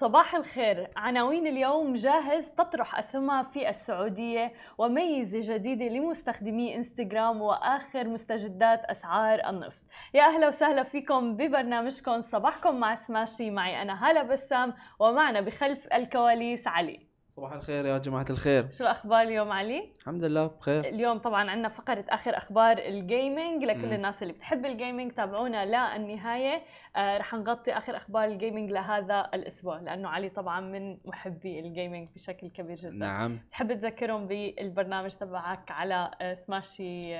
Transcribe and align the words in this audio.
صباح 0.00 0.34
الخير. 0.34 0.90
عناوين 0.96 1.46
اليوم 1.46 1.94
جاهز 1.94 2.50
تطرح 2.50 2.98
أسهمها 2.98 3.42
في 3.42 3.68
السعودية 3.68 4.52
وميزة 4.78 5.54
جديدة 5.54 5.84
لمستخدمي 5.84 6.74
إنستغرام 6.74 7.42
وآخر 7.42 8.08
مستجدات 8.08 8.84
أسعار 8.84 9.48
النفط. 9.48 9.82
يا 10.14 10.22
أهلا 10.22 10.48
وسهلا 10.48 10.82
فيكم 10.82 11.36
ببرنامجكم. 11.36 12.20
صباحكم 12.20 12.80
مع 12.80 12.94
سماشي. 12.94 13.50
معي 13.50 13.82
أنا 13.82 14.08
هالة 14.08 14.22
بسام 14.22 14.74
ومعنا 14.98 15.40
بخلف 15.40 15.86
الكواليس 15.92 16.66
علي. 16.66 17.07
صباح 17.38 17.52
الخير 17.52 17.86
يا 17.86 17.98
جماعة 17.98 18.26
الخير. 18.30 18.72
شو 18.72 18.84
الأخبار 18.84 19.22
اليوم 19.22 19.52
علي؟ 19.52 19.92
الحمد 19.98 20.24
لله 20.24 20.46
بخير. 20.46 20.84
اليوم 20.84 21.18
طبعا 21.18 21.50
عندنا 21.50 21.68
فقرة 21.68 22.04
آخر 22.08 22.36
أخبار 22.36 22.78
ال 22.78 22.90
gaming 22.90 23.64
لكل 23.64 23.86
مم. 23.86 23.92
الناس 23.92 24.22
اللي 24.22 24.32
بتحب 24.32 24.66
ال 24.66 24.73
gaming 24.73 25.12
تابعونا 25.12 25.64
للنهاية. 25.64 26.62
آه 26.96 27.18
رح 27.18 27.34
نغطي 27.34 27.72
آخر 27.72 27.96
أخبار 27.96 28.24
ال 28.24 28.31
gaming 28.31 28.70
لهذا 28.70 29.30
الأسبوع 29.34 29.80
لأنه 29.80 30.08
علي 30.08 30.28
طبعا 30.28 30.60
من 30.60 30.98
محبي 31.04 31.60
ال 31.60 31.67
gaming 31.67 32.08
بشكل 32.14 32.50
كبير 32.50 32.76
جدا. 32.76 32.90
نعم. 32.90 33.38
تحب 33.50 33.72
تذكرهم 33.72 34.26
بالبرنامج 34.26 35.10
تبعك 35.10 35.70
على 35.70 36.10
آه، 36.20 36.34
سماشي 36.34 37.16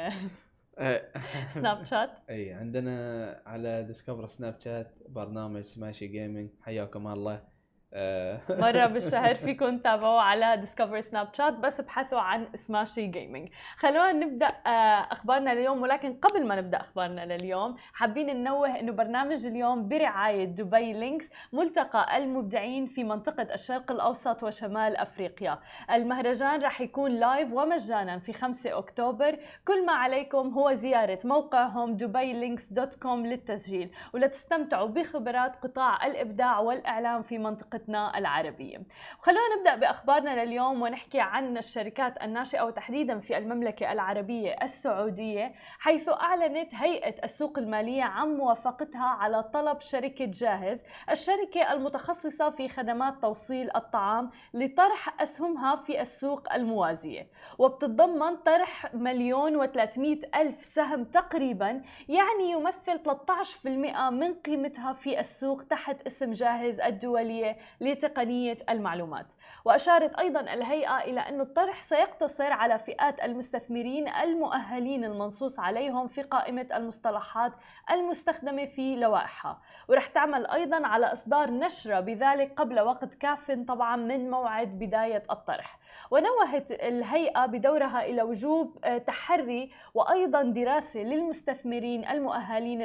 آه، 0.78 1.02
سناب 1.48 1.84
شات 1.84 2.10
اي 2.30 2.52
عندنا 2.52 3.42
على 3.46 3.82
ديسكفر 3.82 4.26
سناب 4.26 4.60
شات 4.60 4.94
برنامج 5.08 5.62
سماشي 5.62 6.06
جيمنج 6.06 6.50
حياكم 6.62 7.08
الله. 7.08 7.57
آه، 7.92 8.40
مرة 8.50 8.86
بالشهر 8.92 9.34
فيكم 9.34 9.78
تتابعوه 9.78 10.20
على 10.20 10.56
ديسكفر 10.56 11.00
سناب 11.00 11.34
شات 11.34 11.52
بس 11.52 11.80
ابحثوا 11.80 12.20
عن 12.20 12.46
سماشي 12.54 13.06
جيمنج 13.06 13.48
خلونا 13.76 14.12
نبدأ 14.12 14.46
آه، 14.46 15.08
أخبارنا 15.12 15.54
لليوم. 15.54 15.82
ولكن 15.82 16.14
قبل 16.14 16.46
ما 16.46 16.56
نبدأ 16.56 16.80
أخبارنا 16.80 17.34
لليوم 17.34 17.76
حابين 17.92 18.26
ننوه 18.26 18.80
أنه 18.80 18.92
برنامج 18.92 19.46
اليوم 19.46 19.88
برعاية 19.88 20.44
دبي 20.44 20.92
لينكس 20.92 21.30
ملتقى 21.52 22.16
المبدعين 22.16 22.86
في 22.86 23.04
منطقة 23.04 23.54
الشرق 23.54 23.90
الأوسط 23.90 24.42
وشمال 24.42 24.96
أفريقيا. 24.96 25.58
المهرجان 25.90 26.62
رح 26.62 26.80
يكون 26.80 27.10
لايف 27.10 27.52
ومجانا 27.52 28.18
في 28.18 28.32
5 28.32 28.78
أكتوبر. 28.78 29.38
كل 29.64 29.86
ما 29.86 29.92
عليكم 29.92 30.48
هو 30.48 30.72
زيارة 30.72 31.18
موقعهم 31.24 31.98
dubailynx.com 31.98 33.06
للتسجيل. 33.06 33.90
ولتستمتعوا 34.14 34.88
بخبرات 34.88 35.56
قطاع 35.56 36.06
الإبداع 36.06 36.58
والإعلام 36.58 37.22
في 37.22 37.38
منطقتنا 37.78 38.18
العربية. 38.18 38.82
خلونا 39.18 39.56
نبدأ 39.58 39.74
بأخبارنا 39.74 40.44
لليوم 40.44 40.82
ونحكي 40.82 41.20
عن 41.20 41.56
الشركات 41.56 42.22
الناشئة 42.22 42.62
وتحديدا 42.62 43.20
في 43.20 43.38
المملكة 43.38 43.92
العربية 43.92 44.56
السعودية 44.62 45.52
حيث 45.78 46.08
أعلنت 46.08 46.74
هيئة 46.74 47.24
السوق 47.24 47.58
المالية 47.58 48.02
عن 48.02 48.36
موافقتها 48.36 49.06
على 49.06 49.42
طلب 49.42 49.80
شركة 49.80 50.24
جاهز 50.24 50.84
الشركة 51.10 51.72
المتخصصة 51.72 52.50
في 52.50 52.68
خدمات 52.68 53.14
توصيل 53.22 53.76
الطعام 53.76 54.30
لطرح 54.54 55.22
أسهمها 55.22 55.76
في 55.76 56.00
السوق 56.00 56.52
الموازية. 56.54 57.28
وبتتضمن 57.58 58.36
طرح 58.36 58.94
مليون 58.94 59.56
وثلاثمائة 59.56 60.20
ألف 60.34 60.64
سهم 60.64 61.04
تقريبا 61.04 61.82
يعني 62.08 62.50
يمثل 62.50 62.98
13% 62.98 64.10
من 64.10 64.34
قيمتها 64.34 64.92
في 64.92 65.20
السوق 65.20 65.62
تحت 65.62 66.02
اسم 66.06 66.32
جاهز 66.32 66.80
الدولية 66.80 67.56
لتقنية 67.80 68.56
المعلومات. 68.70 69.32
وأشارت 69.64 70.14
أيضا 70.14 70.40
الهيئة 70.40 70.98
إلى 70.98 71.20
أن 71.20 71.40
الطرح 71.40 71.80
سيقتصر 71.80 72.52
على 72.52 72.78
فئات 72.78 73.24
المستثمرين 73.24 74.08
المؤهلين 74.08 75.04
المنصوص 75.04 75.58
عليهم 75.58 76.08
في 76.08 76.22
قائمة 76.22 76.66
المصطلحات 76.74 77.52
المستخدمة 77.90 78.64
في 78.64 78.96
لوائحها. 78.96 79.60
ورح 79.88 80.06
تعمل 80.06 80.46
أيضا 80.46 80.86
على 80.86 81.12
إصدار 81.12 81.50
نشرة 81.50 82.00
بذلك 82.00 82.52
قبل 82.56 82.80
وقت 82.80 83.14
كاف 83.14 83.50
طبعا 83.50 83.96
من 83.96 84.30
موعد 84.30 84.68
بداية 84.78 85.22
الطرح. 85.30 85.77
ونوهت 86.10 86.72
الهيئة 86.72 87.46
بدورها 87.46 88.04
إلى 88.04 88.22
وجوب 88.22 88.78
آه، 88.84 88.98
تحري 88.98 89.70
وأيضا 89.94 90.42
دراسة 90.42 91.00
للمستثمرين 91.00 92.08
المؤهلين 92.08 92.82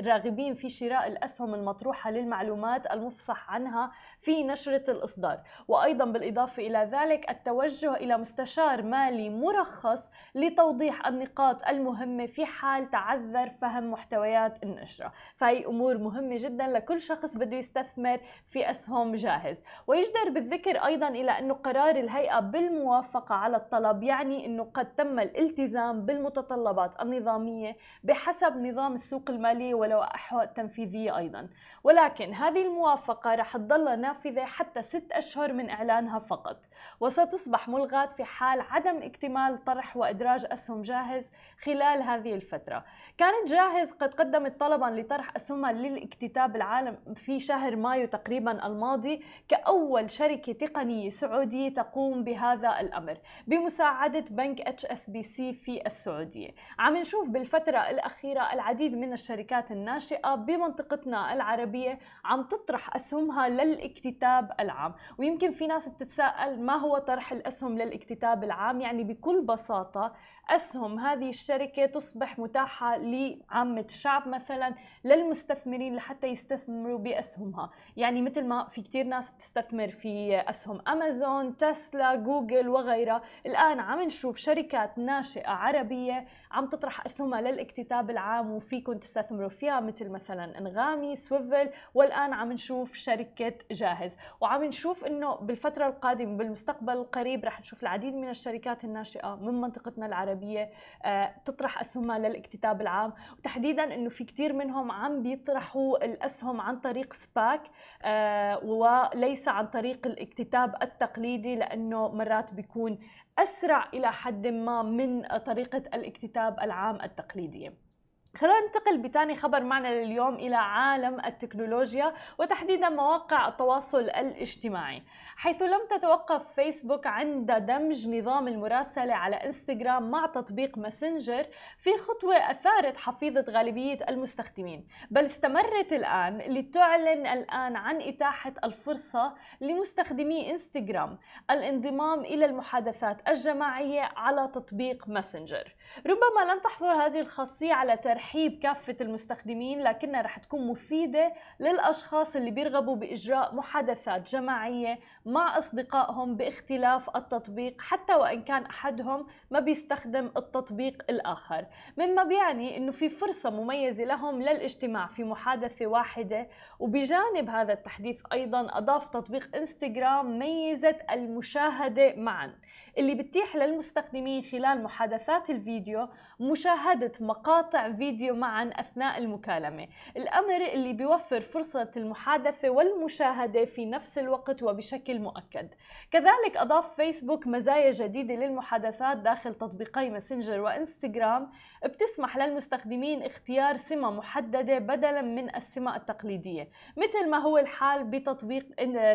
الراغبين 0.00 0.54
في 0.54 0.68
شراء 0.68 1.06
الأسهم 1.06 1.54
المطروحة 1.54 2.10
للمعلومات 2.10 2.92
المفصح 2.92 3.50
عنها 3.50 3.92
في 4.18 4.42
نشرة 4.42 4.90
الإصدار. 4.90 5.40
وأيضا 5.68 6.04
بالإضافة 6.04 6.66
إلى 6.66 6.88
ذلك 6.92 7.30
التوجه 7.30 7.94
إلى 7.94 8.16
مستشار 8.16 8.82
مالي 8.82 9.30
مرخص 9.30 10.10
لتوضيح 10.34 11.06
النقاط 11.06 11.68
المهمة 11.68 12.26
في 12.26 12.46
حال 12.46 12.90
تعذر 12.90 13.50
فهم 13.50 13.90
محتويات 13.90 14.62
النشرة. 14.62 15.12
فهي 15.36 15.66
أمور 15.66 15.98
مهمة 15.98 16.36
جدا 16.38 16.66
لكل 16.66 17.00
شخص 17.00 17.36
بده 17.36 17.56
يستثمر 17.56 18.20
في 18.46 18.70
أسهم 18.70 19.14
جاهز. 19.14 19.62
ويجدر 19.86 20.30
بالذكر 20.30 20.76
أيضا 20.86 21.08
إلى 21.08 21.30
أنه 21.30 21.54
قرار 21.54 21.96
الهيئة 21.96 22.39
بالموافقة 22.40 23.34
على 23.34 23.56
الطلب 23.56 24.02
يعني 24.02 24.46
أنه 24.46 24.70
قد 24.74 24.94
تم 24.94 25.18
الالتزام 25.18 26.06
بالمتطلبات 26.06 27.02
النظامية 27.02 27.76
بحسب 28.04 28.56
نظام 28.56 28.92
السوق 28.92 29.30
المالية 29.30 29.74
ولوائحه 29.74 30.42
التنفيذية 30.42 31.16
أيضا. 31.16 31.48
ولكن 31.84 32.34
هذه 32.34 32.66
الموافقة 32.66 33.34
رح 33.34 33.56
تظل 33.56 34.00
نافذة 34.00 34.44
حتى 34.44 34.82
ست 34.82 35.12
أشهر 35.12 35.52
من 35.52 35.70
إعلانها 35.70 36.18
فقط. 36.18 36.56
وستصبح 37.00 37.68
ملغاة 37.68 38.06
في 38.06 38.24
حال 38.24 38.60
عدم 38.60 39.02
اكتمال 39.02 39.64
طرح 39.64 39.96
وإدراج 39.96 40.46
أسهم 40.52 40.82
جاهز 40.82 41.30
خلال 41.64 42.02
هذه 42.02 42.34
الفترة. 42.34 42.84
كانت 43.18 43.48
جاهز 43.48 43.92
قد 43.92 44.14
قدمت 44.14 44.60
طلبا 44.60 45.00
لطرح 45.00 45.36
أسهمها 45.36 45.72
للاكتتاب 45.72 46.56
العالم 46.56 46.96
في 47.14 47.40
شهر 47.40 47.76
مايو 47.76 48.06
تقريبا 48.06 48.66
الماضي 48.66 49.22
كأول 49.48 50.10
شركة 50.10 50.52
تقنية 50.52 51.08
سعودية 51.08 51.68
تقوم 51.74 52.24
بهذا 52.30 52.80
الأمر 52.80 53.18
بمساعدة 53.46 54.24
بنك 54.30 54.60
HSBC 54.60 55.52
في 55.52 55.86
السعودية. 55.86 56.50
عم 56.78 56.96
نشوف 56.96 57.28
بالفترة 57.28 57.78
الأخيرة 57.78 58.52
العديد 58.52 58.94
من 58.94 59.12
الشركات 59.12 59.70
الناشئة 59.72 60.34
بمنطقتنا 60.34 61.32
العربية 61.32 61.98
عم 62.24 62.42
تطرح 62.42 62.94
أسهمها 62.94 63.48
للاكتتاب 63.48 64.52
العام. 64.60 64.94
ويمكن 65.18 65.50
في 65.50 65.66
ناس 65.66 65.88
بتتساءل 65.88 66.60
ما 66.60 66.76
هو 66.76 66.98
طرح 66.98 67.32
الأسهم 67.32 67.78
للاكتتاب 67.78 68.44
العام؟ 68.44 68.80
يعني 68.80 69.04
بكل 69.04 69.42
بساطة 69.42 70.12
أسهم. 70.50 70.98
هذه 70.98 71.28
الشركة 71.28 71.86
تصبح 71.86 72.38
متاحة 72.38 72.96
لعامة 72.96 73.84
الشعب 73.88 74.28
مثلا 74.28 74.74
للمستثمرين 75.04 75.96
لحتى 75.96 76.26
يستثمروا 76.26 76.98
بأسهمها. 76.98 77.70
يعني 77.96 78.22
مثل 78.22 78.44
ما 78.44 78.64
في 78.64 78.82
كتير 78.82 79.04
ناس 79.04 79.30
بتستثمر 79.30 79.88
في 79.88 80.42
أسهم. 80.48 80.80
أمازون 80.88 81.56
تسلا 81.56 82.14
جوجل 82.14 82.68
وغيرها. 82.68 83.22
الآن 83.46 83.80
عم 83.80 84.02
نشوف 84.02 84.36
شركات 84.36 84.98
ناشئة 84.98 85.50
عربية 85.50 86.26
عم 86.50 86.66
تطرح 86.66 87.04
أسهمها 87.06 87.40
للاكتتاب 87.40 88.10
العام 88.10 88.50
وفيكم 88.50 88.92
تستثمروا 88.92 89.48
فيها 89.48 89.80
مثل 89.80 90.08
مثلا 90.08 90.58
إنغامي 90.58 91.16
سويفل 91.16 91.70
والآن 91.94 92.32
عم 92.32 92.52
نشوف 92.52 92.94
شركة 92.94 93.52
جاهز. 93.70 94.16
وعم 94.40 94.64
نشوف 94.64 95.04
إنه 95.04 95.34
بالفترة 95.34 95.86
القادمة 95.86 96.36
بالمستقبل 96.36 96.92
القريب 96.92 97.44
رح 97.44 97.60
نشوف 97.60 97.82
العديد 97.82 98.14
من 98.14 98.28
الشركات 98.28 98.84
الناشئة 98.84 99.34
من 99.34 99.60
منطقتنا 99.60 100.06
العربية 100.06 100.70
آه، 101.04 101.34
تطرح 101.44 101.80
أسهمها 101.80 102.18
للاكتتاب 102.18 102.80
العام. 102.80 103.12
وتحديدا 103.38 103.94
إنه 103.94 104.08
في 104.08 104.24
كتير 104.24 104.52
منهم 104.52 104.90
عم 104.90 105.22
بيطرحوا 105.22 106.04
الأسهم 106.04 106.60
عن 106.60 106.80
طريق 106.80 107.12
SPAC 107.12 107.62
آه، 108.02 108.64
وليس 108.64 109.48
عن 109.48 109.66
طريق 109.66 110.06
الاكتتاب 110.06 110.74
التقليدي 110.82 111.56
لأنه 111.56 112.08
مرات 112.08 112.54
بيكون 112.54 112.98
أسرع 113.38 113.88
إلى 113.94 114.12
حد 114.12 114.46
ما 114.46 114.82
من 114.82 115.22
طريقة 115.38 115.78
الاكتتاب 115.78 116.60
العام 116.60 117.00
التقليدية. 117.02 117.89
خلينا 118.36 118.60
ننتقل 118.60 118.98
بتاني 118.98 119.36
خبر 119.36 119.62
معنا 119.62 119.88
لليوم 119.88 120.34
إلى 120.34 120.56
عالم 120.56 121.20
التكنولوجيا 121.24 122.14
وتحديدا 122.38 122.88
مواقع 122.88 123.48
التواصل 123.48 124.00
الاجتماعي. 124.00 125.02
حيث 125.36 125.62
لم 125.62 125.80
تتوقف 125.90 126.54
فيسبوك 126.54 127.06
عند 127.06 127.52
دمج 127.52 128.08
نظام 128.08 128.48
المراسلة 128.48 129.14
على 129.14 129.36
إنستغرام 129.36 130.10
مع 130.10 130.26
تطبيق 130.26 130.78
ماسنجر 130.78 131.46
في 131.78 131.90
خطوة 131.98 132.36
أثارت 132.36 132.96
حفيظة 132.96 133.44
غالبية 133.48 133.98
المستخدمين 134.08 134.88
بل 135.10 135.24
استمرت 135.24 135.92
الآن 135.92 136.38
لتعلن 136.38 137.26
الآن 137.26 137.76
عن 137.76 138.02
إتاحة 138.02 138.52
الفرصة 138.64 139.34
لمستخدمي 139.60 140.50
إنستغرام 140.50 141.18
الانضمام 141.50 142.20
إلى 142.20 142.44
المحادثات 142.44 143.28
الجماعية 143.28 144.08
على 144.16 144.48
تطبيق 144.54 145.08
ماسنجر. 145.08 145.74
ربما 146.06 146.52
لن 146.52 146.60
تحظر 146.60 146.92
هذه 146.92 147.20
الخاصية 147.20 147.72
على 147.72 147.96
ترحيب 147.96 148.19
لترحيب 148.20 148.58
كافة 148.62 148.96
المستخدمين 149.00 149.80
لكنها 149.80 150.22
رح 150.22 150.38
تكون 150.38 150.66
مفيدة 150.66 151.32
للأشخاص 151.60 152.36
اللي 152.36 152.50
بيرغبوا 152.50 152.96
بإجراء 152.96 153.54
محادثات 153.54 154.30
جماعية 154.30 154.98
مع 155.26 155.58
أصدقائهم 155.58 156.36
باختلاف 156.36 157.16
التطبيق 157.16 157.80
حتى 157.80 158.14
وإن 158.14 158.42
كان 158.42 158.64
أحدهم 158.64 159.26
ما 159.50 159.60
بيستخدم 159.60 160.30
التطبيق 160.36 161.02
الآخر. 161.10 161.66
مما 161.96 162.24
بيعني 162.24 162.76
أنه 162.76 162.92
في 162.92 163.08
فرصة 163.08 163.50
مميزة 163.50 164.04
لهم 164.04 164.42
للاجتماع 164.42 165.06
في 165.06 165.24
محادثة 165.24 165.86
واحدة 165.86 166.48
وبجانب 166.78 167.50
هذا 167.50 167.72
التحديث 167.72 168.22
أيضا 168.32 168.78
أضاف 168.78 169.08
تطبيق 169.08 169.56
إنستغرام 169.56 170.38
ميزة 170.38 170.96
المشاهدة 171.12 172.14
معا. 172.16 172.54
اللي 172.98 173.14
بتتيح 173.14 173.56
للمستخدمين 173.56 174.42
خلال 174.44 174.82
محادثات 174.82 175.50
الفيديو 175.50 176.08
مشاهدة 176.40 177.12
مقاطع 177.20 177.92
فيديو 177.92 178.34
معا 178.34 178.70
أثناء 178.74 179.18
المكالمة. 179.18 179.88
الأمر 180.16 180.66
اللي 180.72 180.92
بيوفر 180.92 181.40
فرصة 181.40 181.90
المحادثة 181.96 182.70
والمشاهدة 182.70 183.64
في 183.64 183.84
نفس 183.86 184.18
الوقت 184.18 184.62
وبشكل 184.62 185.18
مؤكد. 185.18 185.68
كذلك 186.10 186.56
أضاف 186.56 186.94
فيسبوك 186.96 187.46
مزايا 187.46 187.90
جديدة 187.90 188.34
للمحادثات 188.34 189.16
داخل 189.16 189.54
تطبيقي 189.54 190.10
ماسنجر 190.10 190.60
وإنستغرام. 190.60 191.50
بتسمح 191.84 192.36
للمستخدمين 192.36 193.22
اختيار 193.22 193.74
سمة 193.74 194.10
محددة 194.10 194.78
بدلا 194.78 195.22
من 195.22 195.56
السمة 195.56 195.96
التقليدية 195.96 196.68
مثل 196.96 197.30
ما 197.30 197.38
هو 197.38 197.58
الحال 197.58 198.04
بتطبيق 198.04 198.66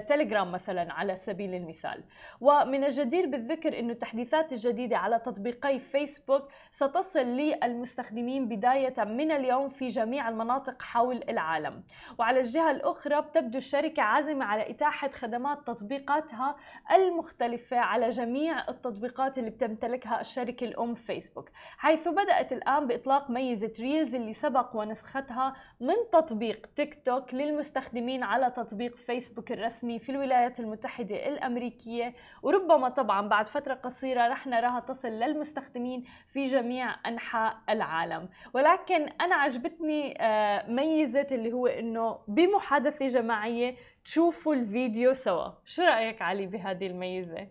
تليجرام 0.07 0.51
مثلا 0.51 0.93
على 0.93 1.15
سبيل 1.15 1.53
المثال. 1.53 2.03
ومن 2.41 2.83
الجدير 2.83 3.25
بالذكر 3.45 3.79
أن 3.79 3.89
التحديثات 3.89 4.51
الجديدة 4.51 4.97
على 4.97 5.19
تطبيقي 5.19 5.79
فيسبوك 5.79 6.41
ستصل 6.71 7.19
للمستخدمين 7.19 8.47
بداية 8.47 9.03
من 9.03 9.31
اليوم 9.31 9.69
في 9.69 9.87
جميع 9.87 10.29
المناطق 10.29 10.81
حول 10.81 11.23
العالم. 11.29 11.83
وعلى 12.19 12.39
الجهة 12.39 12.71
الأخرى 12.71 13.21
بتبدو 13.21 13.57
الشركة 13.57 14.03
عازمة 14.03 14.45
على 14.45 14.69
إتاحة 14.69 15.09
خدمات 15.11 15.67
تطبيقاتها 15.67 16.55
المختلفة 16.91 17.77
على 17.77 18.09
جميع 18.09 18.69
التطبيقات 18.69 19.37
اللي 19.37 19.49
بتمتلكها 19.49 20.21
الشركة 20.21 20.63
الأم 20.63 20.93
فيسبوك. 20.93 21.49
حيث 21.77 22.07
بدأت 22.07 22.53
الآن 22.53 22.87
بإطلاق 22.87 23.29
ميزة 23.29 23.73
Reels 23.79 24.15
اللي 24.15 24.33
سبق 24.33 24.75
ونسختها 24.75 25.55
من 25.79 25.95
تطبيق 26.11 26.67
تيك 26.75 27.05
توك 27.05 27.33
للمستخدمين 27.33 28.23
على 28.23 28.51
تطبيق 28.51 28.95
فيسبوك 28.95 29.51
الرسمي 29.51 29.99
في 29.99 30.11
الولايات 30.11 30.59
المتحدة 30.59 31.27
الأمريكية. 31.27 32.13
وربما 32.43 32.89
طبعا 32.89 33.27
بعد 33.35 33.49
فترة 33.49 33.73
قصيرة 33.73 34.27
رح 34.27 34.47
نراها 34.47 34.79
تصل 34.79 35.07
للمستخدمين 35.07 36.03
في 36.27 36.45
جميع 36.45 36.95
أنحاء 37.07 37.57
العالم. 37.69 38.29
ولكن 38.53 39.09
أنا 39.21 39.35
عجبتني 39.35 40.21
آه، 40.21 40.69
ميزة 40.69 41.27
اللي 41.31 41.53
هو 41.53 41.67
إنه 41.67 42.19
بمحادثة 42.27 43.07
جماعية 43.07 43.75
تشوفوا 44.05 44.53
الفيديو 44.53 45.13
سوا. 45.13 45.51
شو 45.65 45.81
رأيك 45.81 46.21
علي 46.21 46.45
بهذه 46.45 46.87
الميزة؟ 46.87 47.47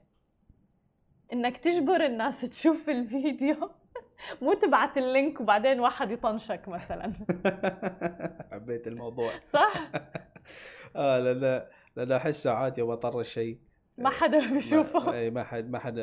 إنك 1.32 1.56
تجبر 1.56 2.04
الناس 2.04 2.40
تشوف 2.40 2.88
الفيديو. 2.88 3.70
مو 4.42 4.54
تبعت 4.54 4.98
اللينك 4.98 5.40
وبعدين 5.40 5.80
واحد 5.80 6.10
يطنشك 6.10 6.68
مثلا. 6.68 7.12
حبيت 8.52 8.88
الموضوع. 8.88 9.32
صح؟ 9.50 9.74
آه 10.96 11.18
لا 11.18 11.34
لا 11.34 12.04
لا 12.04 12.16
احس 12.16 12.42
ساعات 12.42 12.78
يوم 12.78 12.90
اطر 12.90 13.22
شيء 13.22 13.58
ما 13.98 14.10
حدا 14.10 14.52
بيشوفه. 14.52 15.12
اي 15.12 15.30
ما 15.30 15.44
حد 15.44 15.70
ما 15.70 15.78
حد 15.78 15.98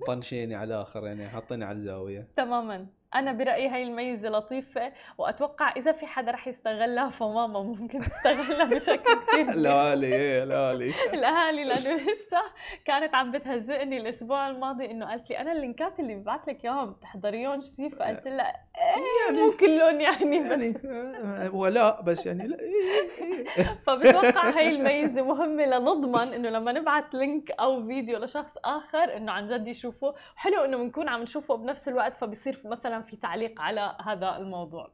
مطنشيني 0.00 0.54
على 0.54 0.74
الآخر 0.74 1.06
يعني 1.06 1.28
حاطيني 1.28 1.64
على 1.64 1.76
الزاوية. 1.76 2.28
تماما. 2.36 2.86
أنا 3.14 3.32
برأيي 3.32 3.68
هاي 3.68 3.82
الميزة 3.82 4.28
لطيفة 4.28 4.92
وأتوقع 5.18 5.72
إذا 5.76 5.92
في 5.92 6.06
حدا 6.06 6.30
رح 6.30 6.48
يستغلها 6.48 7.10
فماما 7.10 7.62
ممكن 7.62 8.00
تستغلها 8.00 8.64
بشكل 8.64 9.14
كثير 9.26 9.48
الأهالي 9.48 10.06
إيه 10.06 10.42
الأهالي. 10.42 10.92
الأهالي 11.14 11.64
لأنه 11.64 11.94
لسه 11.94 12.42
كانت 12.84 13.14
عم 13.14 13.32
بتهزئني 13.32 13.96
الأسبوع 13.96 14.48
الماضي 14.48 14.90
إنه 14.90 15.06
قالت 15.06 15.30
لي 15.30 15.38
أنا 15.38 15.52
ال 15.52 15.60
link 15.60 15.92
ات 15.92 16.00
اللي 16.00 16.14
ببعث 16.14 16.48
لك 16.48 16.64
إياهم 16.64 16.90
بتحضريهم 16.92 17.60
شيء 17.60 17.90
فقلت 17.90 18.26
لها 18.26 18.52
إيه 18.76 19.26
يعني 19.26 19.46
مو 19.46 19.52
كلهم 19.52 20.00
يعني 20.00 20.40
بس 20.40 20.84
يعني 20.84 21.48
ولا 21.52 22.00
بس 22.00 22.26
يعني 22.26 22.46
لا 22.46 22.60
إيه 22.60 23.10
إيه. 23.22 23.44
فبتوقع 23.86 24.50
هاي 24.50 24.68
الميزة 24.68 25.22
مهمة 25.22 25.64
لنضمن 25.64 26.34
إنه 26.34 26.48
لما 26.48 26.72
نبعث 26.72 27.04
link 27.12 27.50
أو 27.50 27.86
فيديو 27.86 28.18
لشخص 28.18 28.54
آخر 28.64 29.16
إنه 29.16 29.32
عن 29.32 29.46
جد 29.46 29.68
يشوفه 29.68 30.14
حلو 30.36 30.64
إنه 30.64 30.76
بنكون 30.76 31.08
عم 31.08 31.22
نشوفه 31.22 31.56
بنفس 31.56 31.88
الوقت 31.88 32.16
فبصير 32.16 32.58
مثلا 32.64 33.01
في 33.02 33.16
تعليق 33.16 33.60
على 33.60 33.96
هذا 34.06 34.36
الموضوع. 34.36 34.90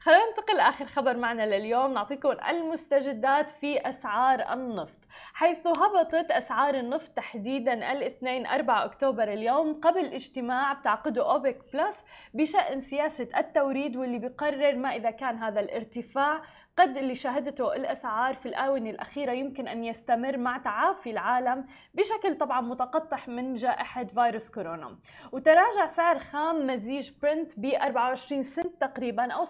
خلينا 0.00 0.22
ننتقل 0.28 0.56
لآخر 0.56 0.86
خبر 0.86 1.16
معنا 1.16 1.56
لليوم. 1.56 1.94
نعطيكم 1.94 2.30
المستجدات 2.30 3.50
في 3.50 3.88
أسعار 3.88 4.52
النفط. 4.52 4.98
حيث 5.34 5.66
هبطت 5.66 6.30
أسعار 6.30 6.74
النفط 6.74 7.10
تحديدا 7.10 7.92
الاثنين 7.92 8.46
4 8.46 8.84
أكتوبر 8.84 9.32
اليوم 9.32 9.80
قبل 9.80 10.04
اجتماع 10.06 10.72
بتعقده 10.72 11.32
أوبك 11.32 11.58
بلس 11.72 12.04
بشأن 12.34 12.80
سياسة 12.80 13.28
التوريد 13.36 13.96
واللي 13.96 14.18
بيقرر 14.18 14.76
ما 14.76 14.96
إذا 14.96 15.10
كان 15.10 15.38
هذا 15.38 15.60
الارتفاع. 15.60 16.42
قد 16.78 16.96
اللي 16.96 17.14
شهدته 17.14 17.74
الأسعار 17.74 18.34
في 18.34 18.46
الآونة 18.46 18.90
الأخيرة 18.90 19.32
يمكن 19.32 19.68
أن 19.68 19.84
يستمر 19.84 20.36
مع 20.36 20.58
تعافي 20.58 21.10
العالم 21.10 21.66
بشكل 21.94 22.38
طبعا 22.38 22.60
متقطع 22.60 23.18
من 23.26 23.54
جائحة 23.54 24.04
فيروس 24.04 24.50
كورونا. 24.50 24.96
وتراجع 25.32 25.86
سعر 25.86 26.18
خام 26.18 26.66
مزيج 26.66 27.10
برنت 27.22 27.52
ب 27.56 27.66
24 27.66 28.42
سنت 28.42 28.80
تقريبا 28.80 29.32
أو 29.32 29.44
0.3% 29.44 29.48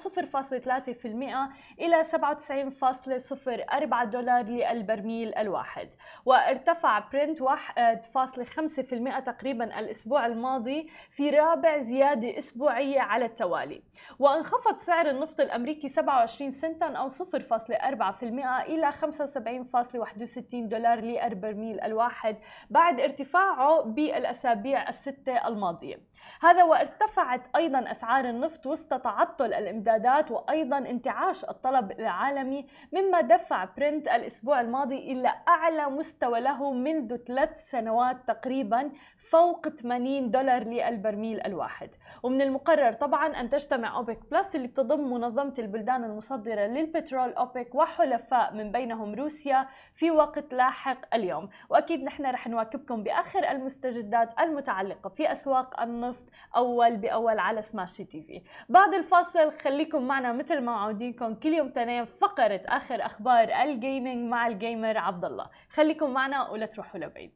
إلى 1.81 2.05
97.04 2.05 4.05
دولار 4.05 4.45
للبرميل 4.45 5.35
الواحد. 5.47 5.89
وارتفع 6.25 6.99
برنت 6.99 7.43
1.5% 7.43 9.21
تقريبا 9.21 9.79
الأسبوع 9.79 10.27
الماضي 10.27 10.91
في 11.11 11.31
رابع 11.31 11.79
زيادة 11.79 12.39
أسبوعية 12.39 13.01
على 13.01 13.25
التوالي. 13.25 13.83
وانخفض 14.19 14.77
سعر 14.77 15.11
النفط 15.11 15.41
الأمريكي 15.41 15.89
27 15.89 16.51
سنتا 16.51 16.87
أو 16.87 17.09
0.4% 17.09 18.63
إلى 18.69 18.93
75.61 18.93 20.69
دولار 20.69 21.01
للبرميل 21.01 21.81
الواحد 21.81 22.37
بعد 22.71 23.01
ارتفاعه 23.01 23.83
بالأسابيع 23.83 24.89
الستة 24.89 25.49
الماضية. 25.49 26.01
هذا 26.43 26.65
وارتفعت 26.65 27.57
أيضا 27.57 27.91
أسعار 27.91 28.25
النفط 28.25 28.67
وسط 28.67 28.95
تعطل 28.95 29.55
الإمدادات 29.55 30.31
وأيضا 30.31 30.79
انتعاش 30.79 31.45
الطلب 31.45 31.93
العالمي 31.93 32.67
مما 32.93 33.21
دفع 33.21 33.65
برنت 33.65 34.09
الأسبوع 34.09 34.61
الماضي 34.61 34.99
إلى 34.99 35.35
أعلى 35.49 35.87
مستوى 35.87 36.41
له 36.41 36.73
منذ 36.73 37.17
ثلاث 37.17 37.71
سنوات 37.71 38.17
تقريبا 38.29 38.91
فوق 39.31 39.69
80 39.69 40.31
دولار 40.31 40.65
للبرميل 40.65 41.41
الواحد. 41.47 41.91
ومن 42.23 42.43
المقرر 42.43 42.93
طبعا 42.93 43.27
أن 43.41 43.51
تجتمع 43.51 43.97
أوبك 43.97 44.19
بلس 44.31 44.57
اللي 44.57 44.69
بتضم 44.69 45.13
منظمة 45.13 45.55
البلدان 45.59 46.05
المصدرة 46.05 46.67
للبترول 46.67 47.33
أوبك 47.33 47.75
وحلفاء 47.75 48.55
من 48.55 48.73
بينهم 48.73 49.15
روسيا 49.15 49.67
في 49.95 50.11
وقت 50.11 50.55
لاحق 50.55 51.15
اليوم. 51.15 51.49
وأكيد 51.71 52.03
نحن 52.05 52.27
رح 52.27 52.49
نواكبكم 52.49 53.03
بآخر 53.03 53.51
المستجدات 53.51 54.41
المتعلقة 54.41 55.09
في 55.09 55.33
أسواق 55.33 55.81
النفط 55.81 56.25
أول 56.57 56.97
بأول 56.97 57.39
على 57.39 57.63
سماشي 57.63 58.05
TV. 58.05 58.43
بعد 58.69 58.95
الفاصل 58.95 59.53
خليكم 59.59 60.03
معنا 60.03 60.33
مثل 60.33 60.61
ما 60.61 60.77
معودينكم 60.77 61.35
كل 61.35 61.49
يوم 61.55 61.69
تنين 61.69 62.05
فقرة 62.05 62.61
آخر 62.67 63.07
أخبار 63.07 63.49
ال 63.63 63.73
gaming 63.73 64.31
مع 64.31 64.47
ال 64.47 64.56
gamer 64.56 64.99
عبد 64.99 65.25
الله. 65.27 65.47
خليكم 65.71 66.13
معنا 66.13 66.51
ولا 66.51 66.67
تروحوا 66.67 67.01
لبعيد. 67.01 67.33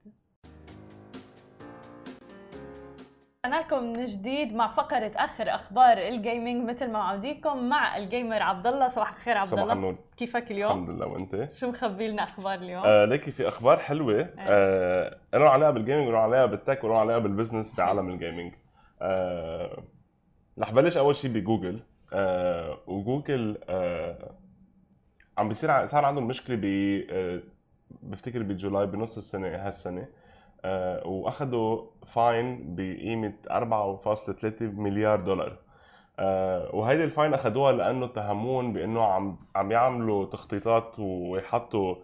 رجعنا 3.47 3.61
لكم 3.61 3.83
من 3.83 4.05
جديد 4.05 4.55
مع 4.55 4.69
فقرة 4.69 5.13
آخر 5.17 5.55
أخبار 5.55 5.99
ال 5.99 6.09
gaming 6.09 6.71
مثل 6.71 6.87
ما 6.87 6.93
معوديكم 6.93 7.69
مع 7.69 7.97
ال 7.97 8.04
gamer 8.04 8.43
عبد 8.43 8.67
الله 8.67 8.89
صباح 8.89 9.11
الخير 9.11 9.39
عبد 9.39 9.44
الله 9.44 9.49
صباح 9.49 9.75
النور. 9.75 9.99
كيفك 10.17 10.51
اليوم؟ 10.51 10.73
الحمد 10.73 10.91
لله. 10.91 11.07
وأنت؟ 11.07 11.51
شو 11.51 11.69
مخبي 11.69 12.09
لنا 12.09 12.23
أخبار 12.23 12.55
اليوم؟ 12.55 12.85
آه 12.85 13.05
ليكي 13.05 13.31
في 13.31 13.49
أخبار 13.49 13.79
حلوة. 13.79 14.29
آه 14.39 15.19
له 15.35 15.49
علاقه 15.49 15.71
بال 15.71 15.80
gaming 15.80 16.09
وله 16.09 16.19
علاقه 16.19 16.47
بال 16.47 16.60
tech 16.60 16.85
وله 16.85 16.99
علاقه 16.99 17.19
بال 17.19 17.30
business 17.30 17.77
بعالم 17.77 18.11
ال 18.11 18.17
gaming 18.17 18.55
آه 19.03 19.83
رح 20.59 20.71
بلش 20.71 20.97
أول 20.97 21.17
شيء 21.17 21.31
بجوجل. 21.31 21.81
آه 22.13 22.79
وجوجل 22.87 23.59
آه 23.69 24.35
عم 25.39 25.49
بيصير 25.49 25.87
صار 25.87 26.05
عندهم 26.05 26.27
مشكلة 26.27 26.57
ب 26.57 26.65
آه 27.11 27.43
بفتكر 28.03 28.43
بجولاي 28.43 28.87
بنص 28.87 29.17
السنة 29.17 29.49
هالسنة 29.49 30.09
آه 30.65 31.07
واخذوا 31.07 31.83
fine 32.07 32.75
بقيمة 32.75 33.33
4.3 33.51 34.63
مليار 34.63 35.21
دولار. 35.21 35.57
آه 36.19 36.75
وهيدي 36.75 37.05
ال 37.05 37.11
fine 37.11 37.35
اخذوها 37.35 37.73
لأنه 37.73 38.07
اتهموهن 38.07 38.73
بأنه 38.73 39.03
عم 39.05 39.39
عم 39.57 39.73
يعملوا 39.73 40.25
تخطيطات 40.25 40.99
ويحطوا 40.99 41.95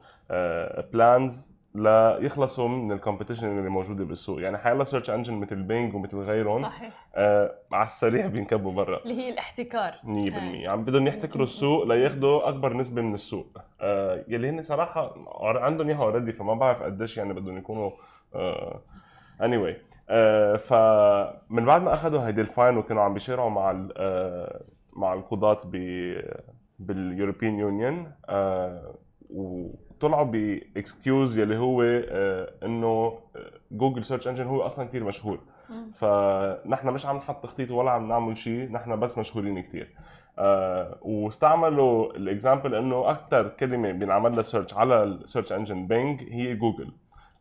plans 0.92 1.55
ليخلصوا 1.76 2.68
من 2.68 2.92
ال 2.92 2.98
competition 2.98 3.58
اللي 3.58 3.70
موجودة 3.70 4.04
بالسوق. 4.04 4.40
يعني 4.40 4.58
حيلا 4.58 4.84
search 4.84 5.10
engine 5.10 5.34
مثل 5.34 5.62
بينج 5.62 5.94
ومثل 5.94 6.16
غيرهم 6.16 6.62
صحيح. 6.62 7.08
آه 7.14 7.54
على 7.72 7.84
السريع 7.84 8.26
بينكبوا 8.26 8.72
برا. 8.72 8.98
100% 8.98 9.02
اللي 9.02 9.22
هي 9.22 9.28
الاحتكار. 9.28 9.94
عم 10.68 10.84
بدهم 10.84 11.06
يحتكروا 11.06 11.44
السوق 11.44 11.84
لياخذوا 11.84 12.48
أكبر 12.48 12.76
نسبة 12.76 13.02
من 13.02 13.14
السوق. 13.14 13.58
آه 13.80 14.24
يلي 14.28 14.48
هن 14.48 14.62
صراحة 14.62 15.14
عندهم 15.40 15.88
إياها 15.88 16.02
already 16.02 16.32
فما 16.32 16.54
بعرف 16.54 16.82
قديش 16.82 17.18
يعني 17.18 17.32
بدهم 17.32 17.58
يكونوا 17.58 17.90
آه 18.34 18.80
anyway. 19.42 19.74
آه 20.10 20.56
فمن 20.56 21.64
بعد 21.64 21.82
ما 21.82 21.92
أخذوا 21.92 22.26
هيدي 22.26 22.40
ال 22.40 22.47
fine 22.47 22.76
وكانوا 22.76 23.02
عم 23.02 23.14
بيشارعوا 23.14 23.50
مع 23.50 23.88
آه 23.96 24.60
مع 24.92 25.14
القضاة 25.14 25.58
ب 25.64 25.76
بال 26.78 26.94
European 26.94 27.58
Union 27.58 28.12
آه 28.28 28.94
وطلعوا 29.96 30.24
ب 30.24 30.40
excuse 30.40 31.38
يلي 31.38 31.56
هو 31.56 31.82
آه 31.82 32.50
إنه 32.62 33.18
جوجل 33.72 34.04
search 34.04 34.28
engine 34.28 34.46
هو 34.46 34.62
أصلا 34.62 34.86
كثير 34.86 35.04
مشهور. 35.04 35.38
فنحن 35.94 36.88
مش 36.88 37.06
عم 37.06 37.16
نحط 37.16 37.42
تخطيط 37.42 37.70
ولا 37.70 37.90
عم 37.90 38.08
نعمل 38.08 38.36
شيء 38.38 38.72
نحن 38.72 39.00
بس 39.00 39.18
مشهورين 39.18 39.62
كثير 39.62 39.88
آه 40.38 40.98
واستعملوا 41.02 42.16
ال 42.16 42.23
example 42.23 42.74
إنه 42.74 43.10
أكثر 43.10 43.48
كلمة 43.48 43.92
بينعمل 43.92 44.32
لها 44.34 44.42
search 44.42 44.74
على 44.74 45.02
ال 45.02 45.09
search 45.09 45.52
engine 45.52 45.86
بينج 45.86 46.22
هي 46.30 46.54
جوجل 46.54 46.92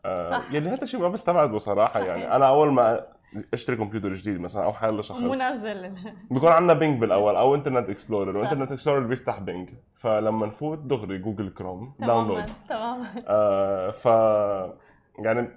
آه 0.06 0.30
صح. 0.32 0.52
يلي 0.52 0.70
هذا 0.70 0.84
الشيء 0.84 1.00
ما 1.00 1.10
بستبعده 1.10 1.58
صراحة 1.58 1.94
صحيح. 1.94 2.06
يعني 2.08 2.36
أنا 2.36 2.48
أول 2.48 2.72
ما 2.74 3.06
اشتري 3.54 3.76
كمبيوتر 3.76 4.14
جديد 4.14 4.42
مثلا 4.42 4.64
أو 4.64 4.74
حيلا 4.74 5.02
شخص 5.02 5.20
منزل. 5.20 5.92
بيكون 6.32 6.52
عندنا 6.52 6.74
بينج 6.74 7.02
بالأول 7.02 7.36
أو 7.36 7.56
انترنت 7.56 7.90
اكسبلورر. 7.90 8.38
وانترنت 8.38 8.72
اكسبلورر 8.72 9.08
بيفتح 9.08 9.40
بينج. 9.40 9.70
فلما 9.96 10.46
نفوت 10.46 10.80
دغري 10.80 11.18
جوجل 11.18 11.50
كروم. 11.50 11.94
download 12.00 12.46
تماما 12.70 13.08
تماما. 13.14 13.24
آه 13.28 13.92
ف 13.92 14.06
يعني 15.20 15.48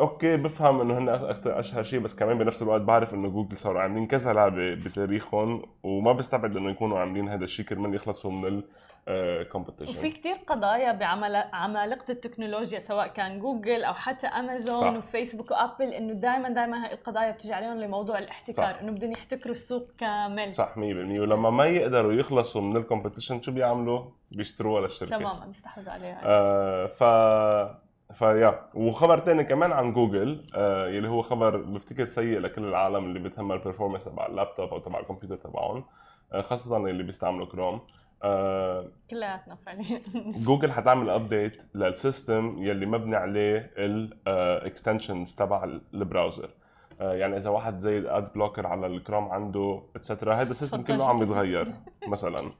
okay 0.00 0.36
بفهم 0.36 0.80
إنه 0.80 0.98
هن 0.98 1.08
أكتر 1.08 1.58
أشهر 1.58 1.82
شيء 1.82 2.00
بس 2.00 2.16
كمان 2.16 2.38
بنفس 2.38 2.62
الوقت 2.62 2.80
بعرف 2.80 3.14
إنه 3.14 3.28
جوجل 3.28 3.56
صاروا 3.56 3.80
عاملين 3.80 4.06
كذا 4.06 4.32
لعبة 4.32 4.74
بتاريخهم 4.74 5.62
وما 5.82 6.12
بستبعد 6.12 6.56
إنه 6.56 6.70
يكونوا 6.70 6.98
عاملين 6.98 7.28
هذا 7.28 7.44
الشيء 7.44 7.66
كرمال 7.66 7.94
يخلصوا 7.94 8.32
من 8.32 8.62
وفي 9.08 9.40
ال 9.42 9.48
competition 9.48 10.10
كتير 10.10 10.34
قضايا 10.46 10.92
بعمل 10.92 11.36
عمالقة 11.36 12.04
التكنولوجيا 12.10 12.78
سواء 12.78 13.06
كان 13.06 13.38
جوجل 13.38 13.84
أو 13.84 13.94
حتى 13.94 14.26
أمازون 14.26 14.74
صح. 14.74 14.96
وفيسبوك 14.96 15.50
وأبل 15.50 15.92
إنه 15.92 16.12
دائما 16.12 16.48
دائما 16.48 16.84
هاي 16.84 16.92
القضايا 16.94 17.30
بتجي 17.30 17.52
عليهم 17.52 17.80
لموضوع 17.80 18.18
الاحتكار. 18.18 18.80
إنه 18.80 18.92
بدهم 18.92 19.12
يحتكروا 19.12 19.52
السوق 19.52 19.90
كامل. 19.98 20.54
صح 20.54 20.74
100% 20.74 20.78
ولما 20.78 21.50
ما 21.50 21.66
يقدروا 21.66 22.12
يخلصوا 22.12 22.60
من 22.60 22.76
ال 22.76 22.82
competition 22.82 23.42
شو 23.42 23.52
بيعملوا؟ 23.52 24.04
بيشتروها 24.30 24.82
للشركة. 24.82 25.18
تماما 25.18 25.46
بيستحوذوا 25.46 25.92
عليها. 25.92 26.20
آه 26.24 26.86
ف 26.86 27.04
فيا 28.14 28.60
وخبر 28.74 29.18
تاني 29.18 29.44
كمان 29.44 29.72
عن 29.72 29.92
جوجل 29.92 30.46
آه 30.54 30.88
يلي 30.88 31.08
هو 31.08 31.22
خبر 31.22 31.56
بفتكر 31.56 32.06
سيء 32.06 32.38
لكل 32.38 32.64
العالم 32.64 33.04
اللي 33.04 33.18
بتهمها 33.18 33.56
ال 33.56 33.60
performance 33.60 34.04
تبع 34.04 34.26
اللابتوب 34.26 34.70
أو 34.70 34.78
تبع 34.78 35.00
الكمبيوتر 35.00 35.36
تبعهم 35.36 35.84
آه 36.32 36.40
خاصة 36.40 36.76
اللي 36.76 37.02
بيستعملوا 37.02 37.46
كروم 37.46 37.80
آه 38.24 38.88
كلياتنا 39.10 39.54
فعليا. 39.66 40.00
جوجل 40.44 40.72
حتعمل 40.72 41.10
update 41.10 41.62
لل 41.74 41.95
system 41.95 42.56
يلي 42.58 42.86
مبني 42.86 43.16
عليه 43.16 43.70
ال 43.78 43.92
extensions 43.92 45.34
تبع 45.34 45.64
ال 45.94 46.01
browser 46.01 46.50
آه، 47.00 47.14
يعني 47.14 47.36
إذا 47.36 47.50
واحد 47.50 47.78
زي 47.78 47.98
ال 47.98 48.09
ad 48.09 48.32
blocker 48.32 48.66
على 48.66 48.86
الكروم 48.86 49.24
عنده 49.28 49.82
et 49.96 50.06
cetera 50.06 50.34
هذا 50.34 50.50
ال 50.50 50.54
system. 50.54 50.82
كله 50.82 51.08
عم 51.08 51.22
يتغير 51.22 51.72
مثلا. 52.12 52.50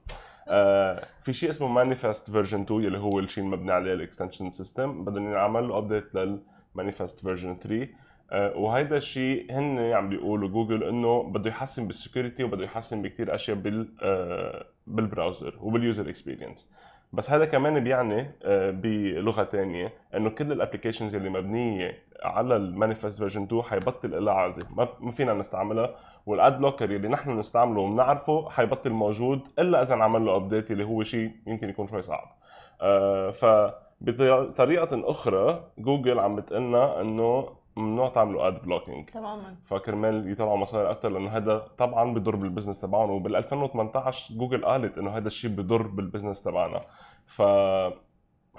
آه، 0.49 1.05
في 1.23 1.33
شيء 1.33 1.49
اسمه 1.51 1.69
manifest 1.69 2.31
version 2.31 2.61
2 2.61 2.83
يلي 2.85 2.99
هو 2.99 3.19
الشيء 3.19 3.45
المبني 3.45 3.73
عليه 3.73 3.93
ال 3.93 3.99
extension 3.99 4.51
system 4.51 5.05
بدهم 5.05 5.33
يعمل 5.33 5.69
له 5.69 5.79
update 5.79 6.15
لل 6.15 6.36
manifest 6.36 7.21
version 7.21 7.57
3 7.63 7.89
آه، 8.31 8.57
وهيدا 8.57 8.97
الشيء 8.97 9.53
هن 9.53 9.79
عم 9.79 10.09
بيقولوا 10.09 10.49
جوجل 10.49 10.83
إنه 10.85 11.23
بده 11.23 11.51
يحسن 11.51 11.87
بال 11.87 11.99
security 11.99 12.45
وبده 12.45 12.65
يحسن 12.65 13.03
بكثير 13.03 13.35
أشياء 13.35 13.57
بال 13.57 13.89
آه، 14.03 14.67
بال 14.87 15.02
browser 15.02 15.55
وبال 15.61 15.82
user 15.82 16.09
experience 16.09 16.71
بس 17.13 17.31
هذا 17.31 17.45
كمان 17.45 17.85
بيعني 17.85 18.31
آه، 18.43 18.71
بلغة 18.71 19.45
ثانية 19.45 19.93
إنه 20.15 20.31
كل 20.31 20.53
ال 20.53 20.58
applications 20.58 21.15
اللي 21.15 21.31
مبنية 21.31 21.99
على 22.23 22.57
ال 22.57 22.64
manifest 22.64 23.19
version 23.19 23.43
2 23.43 23.63
حيبطل 23.63 24.25
لها 24.25 24.35
عازه 24.35 24.67
ما 25.01 25.11
فينا 25.11 25.35
نستعملها. 25.35 25.95
وال 26.27 26.43
ad 26.43 26.59
blocker 26.59 26.85
اللي 26.85 27.09
نحن 27.09 27.39
نستعمله 27.39 27.81
وبنعرفه 27.81 28.51
حيبطل 28.51 28.91
موجود 28.91 29.41
إلا 29.59 29.83
إذا 29.83 29.95
انعمل 29.95 30.25
له 30.25 30.37
update 30.37 30.71
اللي 30.71 30.85
هو 30.85 31.03
شيء 31.03 31.31
يمكن 31.47 31.69
يكون 31.69 31.87
شوي 31.87 32.03
صعب. 32.03 32.37
آه، 32.81 33.31
فبطريقة 33.31 35.11
أخرى 35.11 35.65
جوجل 35.79 36.19
عم 36.19 36.37
بتقلنا 36.37 37.01
إنه 37.01 37.49
ممنوع 37.77 38.09
تعملوا 38.09 38.49
ad 38.49 38.63
blocking 38.63 39.11
تماما. 39.11 39.57
فكرمال 39.65 40.33
يطلعوا 40.33 40.57
مصاري 40.57 40.91
أكثر 40.91 41.09
لأنه 41.09 41.31
هذا 41.31 41.59
طبعا 41.79 42.15
بضر 42.15 42.37
بال 42.37 42.46
business 42.46 42.81
تبعهم 42.81 43.11
وبال 43.11 43.37
2018 43.37 44.35
جوجل 44.35 44.65
قالت 44.65 44.99
إنه 44.99 45.17
هذا 45.17 45.27
الشيء 45.27 45.51
بضر 45.51 45.83
بال 45.83 45.95
business 45.95 46.43
تبعنا. 46.43 46.81
ف 47.27 47.43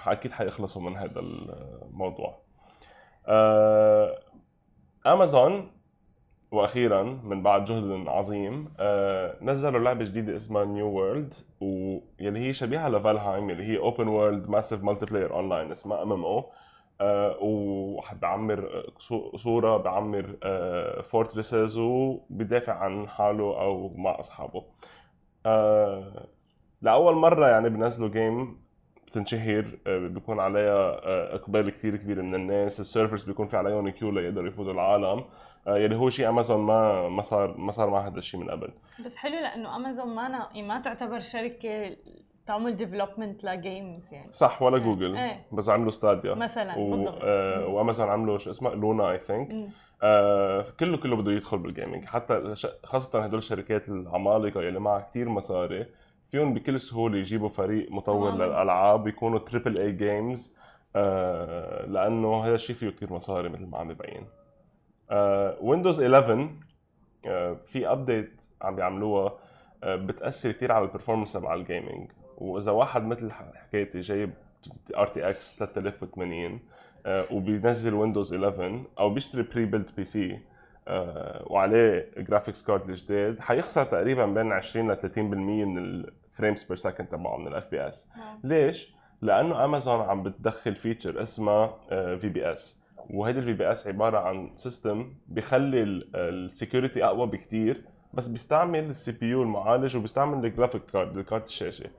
أكيد 0.06 0.32
حيخلصوا 0.32 0.82
من 0.82 0.96
هذا 0.96 1.20
الموضوع. 1.20 2.38
آه، 3.28 4.18
امازون 5.06 5.70
وأخيرا 6.50 7.02
من 7.02 7.42
بعد 7.42 7.64
جهد 7.64 8.08
عظيم 8.08 8.72
آه، 8.78 9.36
نزلوا 9.42 9.80
لعبة 9.80 10.04
جديدة 10.04 10.36
اسمها 10.36 10.64
New 10.64 10.86
World 10.86 11.34
ويلي 11.60 12.38
هي 12.38 12.54
شبيهة 12.54 12.88
ل 12.88 12.96
Valheim 12.96 13.50
يلي 13.50 13.64
هي 13.64 13.78
open 13.78 14.08
world 14.08 14.48
massive 14.48 14.84
multiplayer 14.84 15.34
online 15.34 15.70
اسمها 15.70 16.02
MMO 16.02 16.50
وبعمر 17.40 18.84
سوره 19.34 19.76
بعمر 19.76 20.36
fortresses 21.02 21.78
وبيدافع 21.78 22.72
عن 22.72 23.08
حاله 23.08 23.60
أو 23.60 23.94
مع 23.96 24.20
أصحابه. 24.20 24.64
آه، 25.46 26.26
لأول 26.82 27.14
مرة 27.14 27.48
يعني 27.48 27.68
بنزلوا 27.68 28.08
game 28.08 28.66
بتنشهر 29.06 29.78
آه، 29.86 29.98
بيكون 29.98 30.40
عليها 30.40 31.06
آه، 31.06 31.34
إقبال 31.34 31.70
كثير 31.70 31.96
كبير 31.96 32.22
من 32.22 32.34
الناس. 32.34 32.80
ال 32.80 32.86
servers 32.86 33.24
بيكون 33.24 33.46
في 33.46 33.56
عليهم 33.56 33.88
queue 33.88 34.10
ليقدروا 34.10 34.48
يفوتوا 34.48 34.72
العالم. 34.72 35.24
آه، 35.66 35.78
يلي 35.78 35.96
هو 35.96 36.10
شيء 36.10 36.28
امازون 36.28 36.60
ما 36.60 37.08
ما 37.08 37.22
صار 37.22 37.56
ما 37.56 37.72
صار 37.72 37.90
مع 37.90 38.06
هذا 38.06 38.18
الشيء 38.18 38.40
من 38.40 38.50
قبل. 38.50 38.68
بس 39.04 39.16
حلو 39.16 39.34
لأنه 39.34 39.76
امازون 39.76 40.14
ما. 40.14 40.28
يعني 40.28 40.62
ما 40.62 40.80
تعتبر 40.80 41.20
شركة 41.20 41.96
تعمل 42.46 42.76
development 42.76 43.44
ل 43.44 43.55
games 43.55 44.12
يعني 44.14 44.32
صح 44.32 44.62
ولا. 44.62 44.78
جوجل 44.78 45.16
إيه. 45.16 45.46
بس 45.52 45.68
عملوا 45.68 45.90
Stadia 45.90 46.34
مثلا 46.34 46.78
و... 46.78 46.90
بالضبط 46.90 47.18
آه 47.22 47.66
وأمازون 47.66 48.08
عملوا 48.08 48.38
شو 48.38 48.50
اسمه 48.50 48.74
Luna 48.74 49.10
I 49.10 49.18
think. 49.18 49.68
آه 50.02 50.64
كله 50.80 50.96
كله 50.96 51.16
بده 51.16 51.32
يدخل 51.32 51.58
بال 51.58 51.69
gaming 51.69 52.04
حتى. 52.04 52.54
خاصة 52.84 53.24
هدول 53.24 53.38
الشركات 53.38 53.88
العمالقة 53.88 54.62
يلي 54.62 54.80
معها 54.80 55.00
كثير 55.00 55.28
مصاري 55.28 55.86
فيهم 56.30 56.54
بكل 56.54 56.80
سهولة 56.80 57.18
يجيبوا 57.18 57.48
فريق 57.48 57.92
مطور 57.92 58.30
تماماً. 58.30 58.44
للألعاب 58.44 59.08
يكونوا 59.08 59.38
triple 59.38 59.78
A 59.78 59.92
games 59.92 60.56
آه 60.96 61.86
لأنه 61.86 62.44
هذا 62.44 62.54
الشيء 62.54 62.76
فيه 62.76 62.90
كثير 62.90 63.12
مصاري 63.12 63.48
مثل 63.48 63.66
ما 63.66 63.78
عم 63.78 63.88
ببين 63.88 64.26
آه 65.10 65.56
ويندوز 65.60 66.02
11 66.02 66.48
آه 67.26 67.56
في 67.66 67.92
update 67.92 68.44
عم 68.62 68.76
بيعملوها 68.76 69.32
آه 69.84 69.96
بتأثر 69.96 70.52
كثير 70.52 70.72
على 70.72 70.84
ال 70.84 70.88
performance 70.88 71.32
تبع 71.32 71.54
ال 71.54 71.62
gaming 71.62 72.10
وإذا 72.36 72.72
واحد 72.72 73.04
مثل 73.04 73.32
حكايتي 73.32 74.00
جايب 74.00 74.30
RTX 74.96 75.56
3080 75.58 76.60
آه، 77.06 77.26
وبينزل 77.30 77.94
ويندوز 77.94 78.34
11 78.34 78.82
أو 78.98 79.10
بيشتري 79.10 79.42
prebuilt 79.42 79.90
PC 79.96 80.38
وعليه 81.46 82.10
graphics 82.18 82.62
card 82.64 82.88
الجديد 82.88 83.40
حيخسر 83.40 83.84
تقريبا 83.84 84.26
بين 84.26 84.52
20 84.52 84.90
ل 84.92 84.96
30% 84.96 85.18
من 85.18 85.78
ال 85.78 85.90
frames 85.90 86.64
per 86.64 86.76
second 86.76 87.06
تبعه 87.08 87.36
من 87.36 87.46
ال 87.48 87.70
FPS. 87.70 88.10
ليش؟ 88.44 88.94
لأنه 89.22 89.64
امازون 89.64 90.00
عم 90.00 90.22
بتدخل 90.22 90.74
feature 90.74 91.22
اسمها 91.22 91.74
VBS 92.16 92.80
وهيدي 93.10 93.38
ال 93.38 93.52
VBS 93.52 93.86
عبارة 93.86 94.18
عن 94.18 94.50
system 94.56 95.14
بيخلي 95.28 95.82
ال 96.14 96.24
security 96.24 97.04
أقوى 97.04 97.26
بكتير 97.26 97.84
بس 98.14 98.28
بيستعمل 98.28 98.78
ال 98.90 99.12
CPU 99.12 99.42
المعالج 99.42 99.96
وبيستعمل 99.96 100.46
ال 100.46 100.50
graphic 100.50 100.82
card 100.92 101.18
الكارت 101.18 101.48
الشاشة 101.48 101.90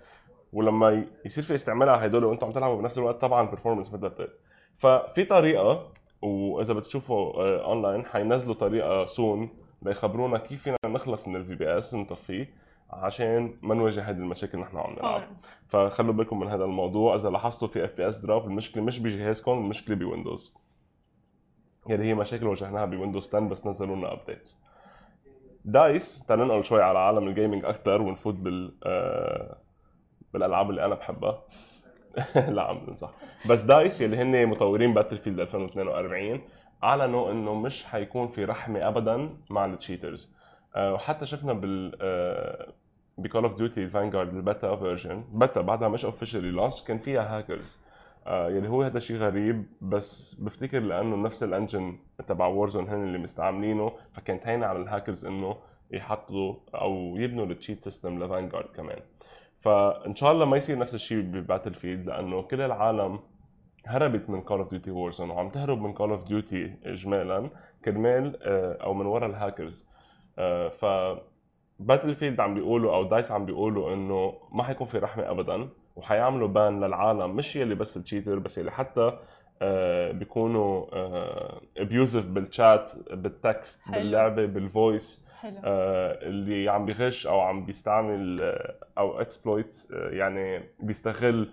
ولما 0.54 1.06
يصير 1.26 1.44
في 1.44 1.56
استعمال 1.56 1.90
على 1.90 2.06
هدول 2.06 2.26
وأنتم 2.26 2.46
عم 2.48 2.54
تلعبوا 2.54 2.82
بنفس 2.82 2.98
الوقت 2.98 3.22
طبعا 3.22 3.42
ال 3.42 3.46
performance 3.46 3.90
بدها 3.90 4.10
تقل 4.10 4.30
ففي 4.78 5.24
طريقة 5.24 5.92
وإذا 6.22 6.74
بتشوفوا 6.74 7.34
آه، 7.34 7.66
اونلاين 7.66 8.06
حينزلوا 8.06 8.56
طريقة 8.56 9.06
soon 9.06 9.50
ليخبرونا 9.82 10.38
كيف 10.38 10.64
فينا 10.64 10.78
نخلص 10.86 11.28
من 11.28 11.36
ال 11.36 11.56
VBS 11.56 11.96
نطفيه 11.96 12.50
عشان 12.90 13.54
ما 13.62 13.76
نواجه 13.76 14.10
هذه 14.10 14.18
المشاكل 14.18 14.60
نحن 14.60 14.78
عم 14.78 14.94
نلعب. 14.94 15.22
فخلوا 15.68 16.14
بالكم 16.14 16.40
من 16.40 16.48
هذا 16.48 16.64
الموضوع. 16.64 17.16
إذا 17.16 17.30
لاحظتوا 17.30 17.68
في 17.68 17.86
FPS 17.86 18.20
drop 18.20 18.46
المشكلة 18.46 18.84
مش 18.84 19.00
بجهازكم 19.00 19.52
المشكلة 19.52 19.96
بويندوز. 19.96 20.54
يعني 21.88 22.04
هي 22.06 22.14
مشاكل 22.14 22.48
واجهناها 22.48 22.86
بويندوز 22.86 23.28
10 23.28 23.40
بس 23.40 23.68
نزلوا 23.68 23.96
لنا 23.96 24.14
updates 24.14 24.60
DICE 25.66 26.26
تعال 26.26 26.40
ننقل 26.40 26.64
شوي 26.64 26.82
على 26.82 27.00
عالم 27.00 27.28
ال 27.28 27.33
gaming 27.33 27.66
أكثر 27.66 28.02
ونفوت 28.02 28.36
بال 28.42 28.74
آه، 28.84 29.58
بالألعاب 30.34 30.70
اللي 30.70 30.86
أنا 30.86 30.96
بحبها. 30.96 31.44
لا 32.56 32.62
عم 32.62 32.86
بمزح 32.86 33.10
بس 33.50 33.62
DICE 33.62 34.02
يلي 34.02 34.18
هن 34.18 34.46
مطورين 34.46 34.94
Battlefield 34.94 35.40
2042 35.40 36.42
اعلنوا 36.84 37.32
إنه 37.32 37.54
مش 37.54 37.84
حيكون 37.86 38.28
في 38.28 38.46
رحمة 38.46 38.88
ابدا 38.88 39.30
مع 39.50 39.66
ال 39.66 39.74
cheaters 39.74 40.34
آه، 40.76 40.94
وحتى 40.94 41.26
شفنا 41.26 41.54
بال 41.54 41.92
ب 43.18 43.23
Call 43.23 43.44
of 43.44 43.56
Duty 43.56 43.88
Vanguard 43.88 44.36
ال 44.36 44.44
beta 44.44 44.76
version 44.76 45.24
beta 45.32 45.62
بعدها 45.62 45.88
مش 45.88 46.06
officially 46.06 46.52
launched 46.52 46.84
كان 46.84 46.98
فيها 46.98 47.38
هاكرز 47.38 47.80
آه 48.28 48.50
يلي 48.50 48.68
هو 48.68 48.82
هذا 48.84 49.00
شيء 49.00 49.18
غريب 49.18 49.66
بس 49.82 50.34
بفتكر 50.34 50.80
لأنه 50.80 51.16
نفس 51.16 51.44
ال 51.44 51.52
engine 51.52 51.98
تبع 52.28 52.48
Warzone 52.48 52.88
هن 52.90 53.04
اللي 53.04 53.18
مستعملينه 53.18 53.92
فكانت 54.14 54.48
هينة 54.48 54.66
على 54.66 54.80
الهاكرز 54.80 55.26
إنه 55.26 55.58
يحطوا 55.92 56.56
أو 56.76 57.18
يبنوا 57.18 57.46
ال 57.46 57.52
cheat 57.52 57.84
system 57.84 58.24
ل 58.24 58.29
Vanguard 58.29 58.70
كمان. 58.76 59.00
فإن 59.60 60.16
شاء 60.16 60.32
الله 60.32 60.46
ما 60.46 60.58
يصير 60.58 60.78
نفس 60.78 60.96
الشيء 60.96 61.22
ب 61.22 61.74
Battlefield 61.74 62.08
لأنه 62.08 62.42
كل 62.42 62.62
العالم 62.62 63.20
هربت 63.88 64.30
من 64.30 64.42
Call 64.42 64.60
of 64.60 64.70
Duty 64.70 64.92
و 64.92 64.97
Warzone 64.97 65.30
وعم 65.30 65.50
تهرب 65.50 65.82
من 65.82 65.94
Call 65.94 66.12
of 66.12 66.24
Duty 66.24 66.74
اجمالا 66.86 67.50
كرمال 67.86 68.38
آه، 68.44 68.74
أو 68.84 68.94
من 68.94 69.06
ورا 69.06 69.26
الهاكرز 69.28 69.86
آه، 70.40 70.70
ف 70.70 70.86
Battlefield 71.80 72.40
عم 72.40 72.54
بيقولوا 72.54 72.96
أو 72.96 73.04
DICE 73.04 73.32
عم 73.32 73.46
بيقولوا 73.46 73.94
إنه 73.94 74.34
ما 74.52 74.64
حيكون 74.64 74.88
في 74.88 74.98
رحمة 74.98 75.32
ابدا 75.32 75.70
وحيعملوا 75.96 76.48
ban 76.48 76.84
للعالم. 76.84 77.36
مش 77.36 77.56
يلي 77.56 77.76
بس 77.76 77.98
ال 77.98 78.03
cheater 78.03 78.40
بس 78.40 78.58
يلي 78.58 78.72
حتى 78.72 79.20
آه، 79.62 80.12
بيكونوا 80.12 80.86
abusive 81.78 82.26
بال 82.26 82.48
chat 82.48 82.92
بال 83.12 83.34
text. 83.34 83.90
باللعبة 83.92 84.46
بال 84.46 84.69
voice 84.69 85.27
حلو. 85.42 85.58
آه، 85.64 86.28
اللي 86.28 86.70
عم 86.70 86.86
بغش 86.86 87.28
أو 87.28 87.40
عم 87.40 87.66
بيستعمل 87.66 88.42
آه، 88.42 88.76
أو 88.98 89.22
exploits 89.22 89.92
يعني 89.92 90.64
بيستغل 90.80 91.50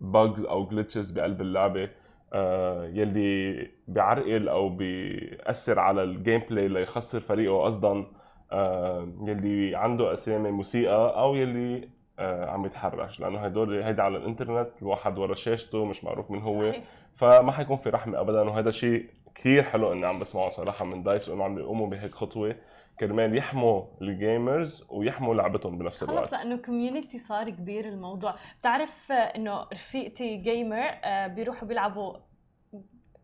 bugs 0.00 0.44
أو 0.44 0.68
glitches 0.68 1.14
بقلب 1.14 1.40
اللعبة 1.40 1.90
آه، 2.32 2.84
يلي 2.86 3.66
بيعرقل 3.88 4.48
أو 4.48 4.68
بيأثر 4.68 5.78
على 5.78 6.02
ال 6.02 6.42
gameplay 6.50 6.68
ليخسر 6.68 7.20
فريقه 7.20 7.64
قصدا 7.64 8.06
آه، 8.52 9.08
يلي 9.26 9.76
عنده 9.76 10.12
أسامي 10.12 10.50
موسيقى 10.50 11.20
أو 11.20 11.34
يلي 11.34 11.88
آه، 12.18 12.50
عم 12.50 12.66
يتحرش. 12.66 13.20
لأنه 13.20 13.38
هدول 13.38 13.82
هيدا 13.82 14.02
على 14.02 14.16
الإنترنت 14.18 14.68
الواحد 14.82 15.18
ورا 15.18 15.34
شاشته 15.34 15.84
مش 15.84 16.04
معروف 16.04 16.30
مين 16.30 16.40
هو 16.42 16.70
صحيح. 16.70 16.84
فما 17.16 17.52
حيكون 17.52 17.76
في 17.76 17.90
رحمة 17.90 18.20
ابدا. 18.20 18.40
وهذا 18.40 18.70
شيء 18.70 19.06
كثير 19.34 19.62
حلو 19.62 19.92
إني 19.92 20.06
عم 20.06 20.18
بسمعه 20.20 20.48
صراحة 20.48 20.84
من 20.84 21.02
DICE 21.02 21.28
وإنه 21.28 21.44
عم 21.44 21.54
بيقوموا 21.54 21.86
بهيك 21.86 22.10
خطوة. 22.14 22.56
كرمال 23.00 23.36
يحموا 23.36 23.82
ال 24.02 24.14
gamers 24.14 24.84
ويحموا 24.88 25.34
لعبتهم 25.34 25.78
بنفس 25.78 26.00
خلص 26.04 26.10
الوقت. 26.10 26.32
لأنه 26.32 26.56
community 26.56 27.18
صار 27.18 27.50
كبير 27.50 27.84
الموضوع. 27.88 28.34
بتعرف 28.60 29.12
آه، 29.12 29.14
إنه 29.14 29.62
رفيقتي 29.72 30.36
gamer 30.36 30.90
آه، 31.04 31.26
بيروحوا 31.26 31.68
بيلعبوا 31.68 32.16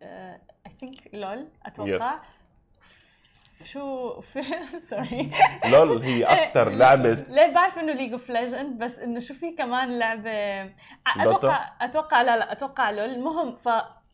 I 0.02 0.38
think 0.80 1.14
LoL 1.14 1.48
أتوقع. 1.66 2.14
شو 3.64 4.10
في 4.32 4.42
sorry 4.90 5.30
LoL 5.70 6.02
هي 6.02 6.24
أكثر 6.44 6.68
لعبة 6.70 7.12
ليه 7.12 7.54
بعرف 7.54 7.78
إنه 7.78 7.92
League 7.92 8.12
of 8.12 8.30
Legends 8.30 8.78
بس 8.78 8.98
إنه 8.98 9.20
شو 9.20 9.34
في 9.34 9.50
كمان 9.52 9.98
لعبة؟ 9.98 10.62
أتوقع 11.16 11.70
أتوقع 11.80 12.22
لا 12.22 12.36
لا 12.36 12.52
أتوقع 12.52 12.90
LoL. 12.90 13.08
المهم 13.10 13.56
ف 13.56 13.68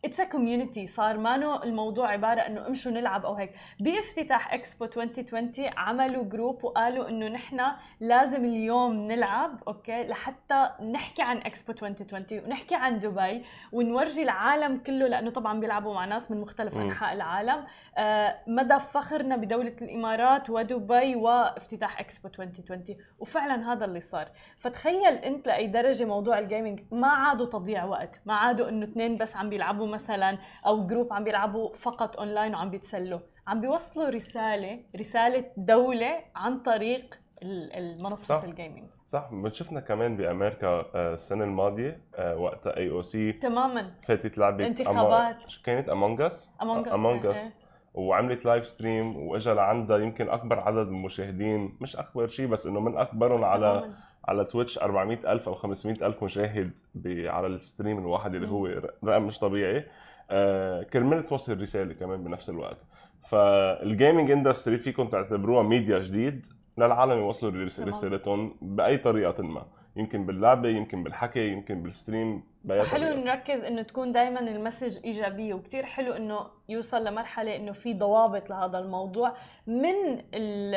it's 0.05 0.19
a 0.19 0.23
community 0.23 0.87
صار 0.87 1.17
مانو 1.17 1.63
الموضوع 1.63 2.07
عبارة 2.11 2.41
إنه 2.41 2.67
امشوا 2.67 2.91
نلعب 2.91 3.25
أو 3.25 3.33
هيك. 3.33 3.51
بافتتاح 3.79 4.53
اكسبو 4.53 4.85
2020 4.85 5.51
عملوا 5.77 6.23
group 6.23 6.63
وقالوا 6.63 7.09
إنه 7.09 7.27
نحن 7.27 7.61
لازم 7.99 8.45
اليوم 8.45 8.93
نلعب 8.93 9.63
أوكي؟ 9.67 10.03
لحتى 10.03 10.69
نحكي 10.91 11.21
عن 11.21 11.37
اكسبو 11.37 11.71
2020 11.71 12.45
ونحكي 12.45 12.75
عن 12.75 12.99
دبي 12.99 13.43
ونورجي 13.71 14.23
العالم 14.23 14.77
كله 14.77 15.07
لأنه 15.07 15.31
طبعا 15.31 15.59
بيلعبوا 15.59 15.93
مع 15.93 16.05
ناس 16.05 16.31
من 16.31 16.41
مختلف. 16.41 16.77
أنحاء 16.77 17.13
العالم. 17.13 17.65
آه، 17.97 18.35
مدى 18.47 18.79
فخرنا 18.79 19.35
بدولة 19.35 19.75
الإمارات 19.81 20.49
ودبي 20.49 21.15
وافتتاح 21.15 21.99
إكسبو 21.99 22.27
2020 22.27 22.97
وفعلا 23.19 23.73
هذا 23.73 23.85
اللي 23.85 23.99
صار. 23.99 24.27
فتخيل 24.57 25.13
أنت 25.13 25.47
لأي 25.47 25.67
درجة 25.67 26.05
موضوع 26.05 26.39
ال 26.39 26.45
gaming 26.45 26.79
ما 26.91 27.07
عادوا 27.07 27.45
تضييع 27.45 27.85
وقت 27.85 28.21
ما 28.25 28.33
عادوا 28.33 28.69
إنه 28.69 28.85
اثنين 28.85 29.17
بس 29.17 29.35
عم 29.35 29.49
بيلعبوا 29.49 29.92
مثلا 29.93 30.37
أو 30.65 30.87
group 30.87 31.13
عم 31.13 31.23
بيلعبوا 31.23 31.73
فقط 31.73 32.17
أونلاين 32.17 32.55
وعم 32.55 32.69
بيتسلوا 32.69 33.19
عم 33.47 33.61
بيوصلوا 33.61 34.09
رسالة 34.09 34.79
رسالة 34.99 35.45
دولة 35.57 36.19
عن 36.35 36.59
طريق 36.59 37.19
ال- 37.43 37.73
المنصة 37.73 38.25
صح. 38.39 38.43
الجيمنج 38.43 38.89
صح 39.07 39.29
شفنا 39.51 39.79
كمان 39.79 40.17
بأمريكا 40.17 40.67
آه، 40.67 41.13
السنة 41.13 41.43
الماضية 41.43 42.01
آه، 42.15 42.35
وقتها 42.37 42.77
AOC 42.77 43.31
تماما 43.31 43.91
فاتت 44.07 44.37
لعبه 44.37 44.65
انتخابات. 44.67 45.49
شو 45.49 45.63
كانت 45.63 45.89
Among 45.89 46.21
Us 46.21 46.51
Among. 46.61 47.25
Us 47.25 47.53
وعملت 47.93 48.45
live 48.45 48.67
stream 48.67 49.17
وإجا 49.17 49.53
لعندها 49.53 49.97
يمكن 49.97 50.29
أكبر 50.29 50.59
عدد 50.59 50.87
من 50.87 50.95
المشاهدين 50.97 51.77
مش 51.81 51.95
أكبر 51.95 52.27
شيء 52.27 52.47
بس 52.47 52.67
إنه 52.67 52.79
من 52.79 52.97
أكبرهم 52.97 53.43
على 53.43 53.79
تماماً. 53.79 53.95
على 54.27 54.45
Twitch 54.45 54.77
400 54.79 55.31
ألف 55.31 55.47
أو 55.49 55.55
500 55.55 56.05
ألف 56.07 56.23
مشاهد 56.23 56.71
ب- 56.95 57.25
على 57.27 57.47
ال 57.47 57.54
stream 57.54 57.97
الواحد 57.99 58.35
اللي. 58.35 58.47
هو 58.47 58.67
رقم 59.05 59.23
مش 59.23 59.39
طبيعي 59.39 59.85
آه 60.31 60.83
كرمال 60.83 61.25
توصل 61.25 61.61
رسالة 61.61 61.93
كمان 61.93 62.23
بنفس 62.23 62.49
الوقت 62.49 62.77
فال 63.29 63.55
gaming 63.55 64.31
industry 64.31 64.77
فيكم 64.77 65.07
تعتبروها 65.07 65.63
ميديا 65.63 65.99
جديد 65.99 66.47
للعالم 66.77 67.11
يوصلوا. 67.11 67.65
رسالتهم 67.89 68.55
بأي 68.61 68.97
طريقة 68.97 69.43
ما 69.43 69.65
يمكن 69.95 70.25
باللعبة 70.25 70.69
يمكن 70.69 71.03
بالحكي 71.03 71.47
يمكن 71.47 71.83
بال 71.83 71.98
stream 71.98 72.43
حلو 72.69 73.23
نركز 73.23 73.63
إنه 73.63 73.81
تكون 73.81 74.11
دائما 74.11 74.39
ال 74.39 74.46
message 74.46 74.99
ايجابيه 75.05 75.53
وكثير 75.53 75.85
حلو 75.85 76.13
إنه 76.13 76.39
يوصل 76.69 77.03
لمرحلة 77.03 77.55
إنه 77.55 77.71
في 77.71 77.93
ضوابط 77.93 78.49
لهذا 78.49 78.79
الموضوع. 78.79 79.33
من 79.67 80.21
ال 80.33 80.73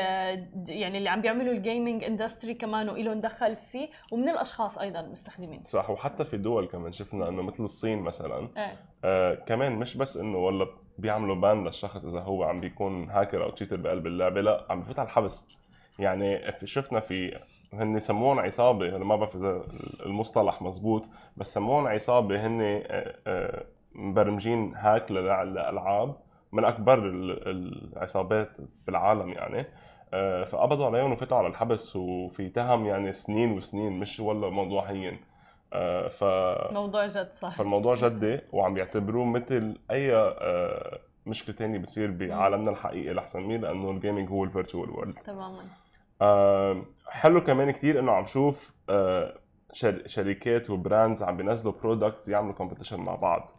يعني 0.69 0.99
اللي 0.99 1.09
عم 1.09 1.21
بيعملوا 1.21 1.53
ال 1.53 1.60
gaming 1.60 2.05
industry 2.05 2.55
كمان 2.55 2.89
وإلهم 2.89 3.21
دخل 3.21 3.57
فيه 3.57 3.89
ومن 4.13 4.29
الأشخاص 4.29 4.79
أيضا 4.79 5.01
المستخدمين. 5.01 5.63
صح 5.67 5.91
وحتى 5.91 6.25
في 6.25 6.37
دول 6.37 6.67
كمان 6.67 6.93
شفنا 6.93 7.29
إنه 7.29 7.43
مثل 7.43 7.65
الصين 7.65 7.99
مثلا 7.99 8.49
إيه. 8.57 8.77
آه 9.05 9.35
كمان 9.35 9.77
مش 9.77 9.97
بس 9.97 10.17
إنه 10.17 10.39
والله 10.39 10.69
بيعملوا 10.99 11.37
ban 11.37 11.65
للشخص 11.65 12.05
إذا 12.05 12.21
هو 12.21 12.45
عم 12.45 12.61
بيكون 12.61 13.11
هاكر 13.11 13.45
أو 13.45 13.51
cheater 13.51 13.77
بقلب 13.77 14.07
اللعبة 14.07 14.41
لا 14.41 14.67
عم 14.71 14.81
بفوت 14.81 14.99
على 14.99 15.07
الحبس. 15.07 15.66
يعني 15.99 16.53
شفنا 16.65 17.01
في 17.01 17.39
هن 17.73 17.99
سموهم 17.99 18.39
عصابة 18.39 18.89
أنا 18.97 19.05
ما 19.05 19.17
بعرف 19.17 19.37
إذا 19.37 19.63
المصطلح 20.07 20.63
مزبوط 20.63 21.05
بس 21.37 21.55
سموهم 21.55 21.87
عصابة 21.87 22.47
هن 22.47 22.61
آه، 22.63 23.15
آه، 23.27 23.65
مبرمجين 23.95 24.75
hack 24.77 25.13
للألعاب 25.13 26.15
من 26.53 26.65
أكبر 26.65 26.99
ال- 26.99 27.49
العصابات 27.97 28.51
بالعالم 28.87 29.29
يعني. 29.33 29.67
آه، 30.15 30.45
فقبضوا 30.45 30.87
عليهم 30.87 31.13
وفاتوا 31.13 31.39
على 31.39 31.47
الحبس 31.47 31.97
وفي 31.97 32.49
تهم 32.49 32.87
يعني 32.87 33.13
سنين 33.13 33.53
وسنين 33.53 33.93
مش 33.93 34.21
والله 34.21 34.51
موضوع 34.51 34.85
هين 34.91 35.19
ف 36.11 36.25
موضوع 36.73 37.07
جد 37.07 37.31
صح. 37.31 37.57
فالموضوع 37.57 37.95
جدي 38.05 38.41
وعم 38.53 38.75
بيعتبروه 38.75 39.25
مثل 39.25 39.79
أي 39.91 40.35
مشكلة 41.27 41.57
تانية 41.57 41.79
بتصير 41.79 42.11
بعالمنا 42.11 42.71
الحقيقي 42.71 43.15
رح 43.15 43.27
سميه 43.27 43.57
لأنه 43.57 43.91
ال 43.91 43.96
gaming 43.96 44.31
هو 44.31 44.45
ال 44.45 44.50
virtual 44.50 44.91
world 44.91 45.15
تماما. 45.15 45.59
حلو 47.09 47.41
كمان 47.41 47.71
كتير 47.71 47.99
إنه 47.99 48.13
عم 48.13 48.27
شوف 48.27 48.75
آه، 48.91 49.39
شر- 49.73 50.03
شركات 50.07 50.71
و 50.71 50.78
brands 50.78 51.23
عم 51.23 51.37
بينزلوا 51.37 51.73
products 51.83 52.29
يعملوا 52.29 52.53
competition 52.55 53.01
مع 53.01 53.15
بعض. 53.15 53.51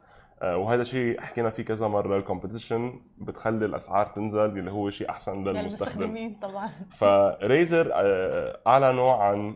آه، 0.41 0.58
وهذا 0.58 0.84
شيء 0.84 1.22
حكينا 1.22 1.50
فيه 1.50 1.63
كذا 1.63 1.88
مرة 1.88 2.17
ال 2.17 2.24
competition 2.24 3.00
بتخلي 3.17 3.65
الأسعار 3.65 4.06
تنزل 4.06 4.39
اللي 4.46 4.72
هو 4.72 4.89
شيء 4.89 5.10
أحسن 5.10 5.32
للمستخدم. 5.43 5.60
للمستخدمين 5.60 6.39
طبعا. 6.41 6.70
ف 6.95 7.12
Razer 7.12 7.91
آه، 7.93 8.60
أعلنوا 8.67 9.13
عن 9.13 9.56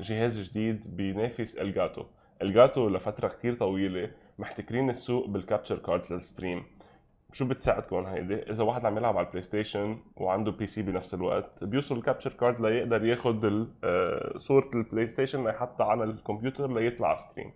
جهاز 0.00 0.40
جديد 0.50 0.96
بينافس 0.96 1.56
Elgato 1.58 2.04
Elgato 2.42 2.88
لفترة 2.88 3.28
كتير 3.28 3.54
طويلة 3.54 4.10
محتكرين 4.38 4.90
السوق 4.90 5.26
بال 5.28 5.39
capture 5.39 5.78
cards 5.78 6.12
لل 6.12 6.24
stream. 6.24 6.64
شو 7.32 7.44
بتساعدكم 7.44 8.06
هيدي؟ 8.06 8.34
إذا 8.34 8.64
واحد 8.64 8.86
عم 8.86 8.96
يلعب 8.96 9.16
على 9.16 9.26
ال 9.26 9.42
PlayStation 9.42 9.98
وعنده 10.16 10.52
PC 10.52 10.82
بنفس 10.82 11.14
الوقت 11.14 11.64
بيوصل 11.64 11.96
ال 11.96 12.00
capture 12.00 12.32
card 12.32 12.60
ليقدر 12.60 13.04
ياخذ 13.04 13.64
آه، 13.84 14.32
صورة 14.36 14.70
ال 14.74 15.06
PlayStation 15.06 15.44
ليحطها 15.44 15.86
على 15.86 16.04
الكمبيوتر 16.04 16.72
ليطلع 16.72 17.14
stream 17.14 17.52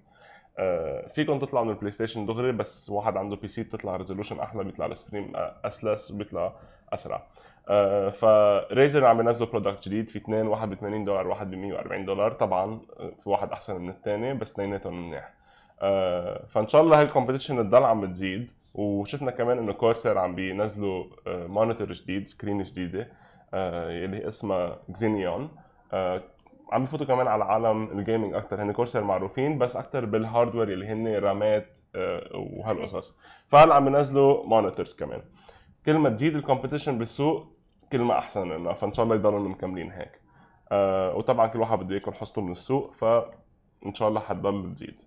آه، 0.59 1.09
فيكم 1.09 1.39
تطلعوا 1.39 1.65
من 1.65 1.71
ال 1.71 1.91
PlayStation 1.91 2.27
دغري 2.27 2.53
بس 2.53 2.91
واحد 2.91 3.17
عنده 3.17 3.37
PC 3.37 3.63
بتطلع 3.63 3.97
resolution 3.97 4.41
أحلى 4.41 4.65
بيطلع 4.65 4.87
ال 4.87 4.93
stream 4.93 5.33
أسلس 5.65 6.13
بيطلع 6.13 6.53
أسرع. 6.93 7.27
آه، 7.69 8.11
ف 8.11 8.26
Razer 8.26 9.05
عم 9.05 9.21
ينزلوا 9.21 9.49
product 9.51 9.89
جديد 9.89 10.09
في 10.09 10.19
اثنين 10.19 10.47
واحد 10.47 10.71
ب 10.71 10.75
80 10.75 11.05
دولار 11.05 11.29
واحد 11.29 11.51
ب 11.51 11.55
140 11.55 12.05
دولار. 12.05 12.33
طبعا 12.33 12.81
آه، 13.01 13.13
في 13.23 13.29
واحد 13.29 13.53
أحسن 13.53 13.81
من 13.81 13.89
الثاني 13.89 14.35
بس 14.35 14.53
اثنيناتهم 14.53 15.09
منيح. 15.09 15.33
آه، 15.83 16.47
فإن 16.47 16.69
شاء 16.69 16.83
الله 16.83 17.01
هال 17.01 17.09
competition 17.09 17.57
تضل 17.57 17.83
عم 17.83 18.01
بتزيد. 18.01 18.51
وشفنا 18.77 19.31
كمان 19.31 19.59
إنه 19.59 19.73
Corsair 19.73 20.19
عم 20.19 20.35
بينزلوا 20.35 21.05
monitor 21.27 21.93
جديد 21.93 22.27
screen 22.27 22.63
جديدة 22.63 23.09
آه، 23.55 24.05
اللي 24.05 24.29
اسمها 24.29 24.79
Xeneon 24.89 25.49
عم 26.73 26.85
بفوتوا 26.85 27.07
كمان 27.07 27.27
على 27.27 27.45
عالم 27.45 27.99
ال 27.99 28.04
gaming 28.04 28.35
أكثر 28.35 28.63
هن 28.63 28.73
Corsair 28.73 29.05
معروفين 29.05 29.59
بس 29.59 29.77
أكثر 29.77 30.05
بال 30.05 30.18
hardware 30.18 30.69
اللي 30.73 30.87
هن 30.87 31.17
RAM 31.17 31.63
ات 31.63 31.79
آه، 31.95 32.31
وهالقصص. 32.35 33.17
فهلا 33.49 33.75
عم 33.75 33.85
بينزلوا 33.85 34.47
monitors 34.47 34.95
كمان. 34.95 35.23
كل 35.87 35.99
ما 35.99 36.11
تزيد 36.11 36.37
ال 36.37 36.42
competition 36.42 36.99
بالسوق 36.99 37.47
كل 37.93 38.01
ما 38.01 38.19
أحسن 38.19 38.53
لنا 38.53 38.73
فإن 38.73 38.93
شاء 38.93 39.05
الله 39.05 39.17
يضلوا 39.17 39.49
مكملين 39.49 39.91
هيك. 39.91 40.21
آه 40.73 41.17
وطبعا 41.17 41.47
كل 41.47 41.61
واحد 41.61 41.79
بده 41.79 41.95
ياكل 41.95 42.13
حصته 42.13 42.43
من 42.43 42.51
السوق 42.51 42.93
فإن 42.93 43.95
شاء 43.95 44.09
الله 44.09 44.21
حتضل 44.21 44.75
تزيد. 44.75 45.03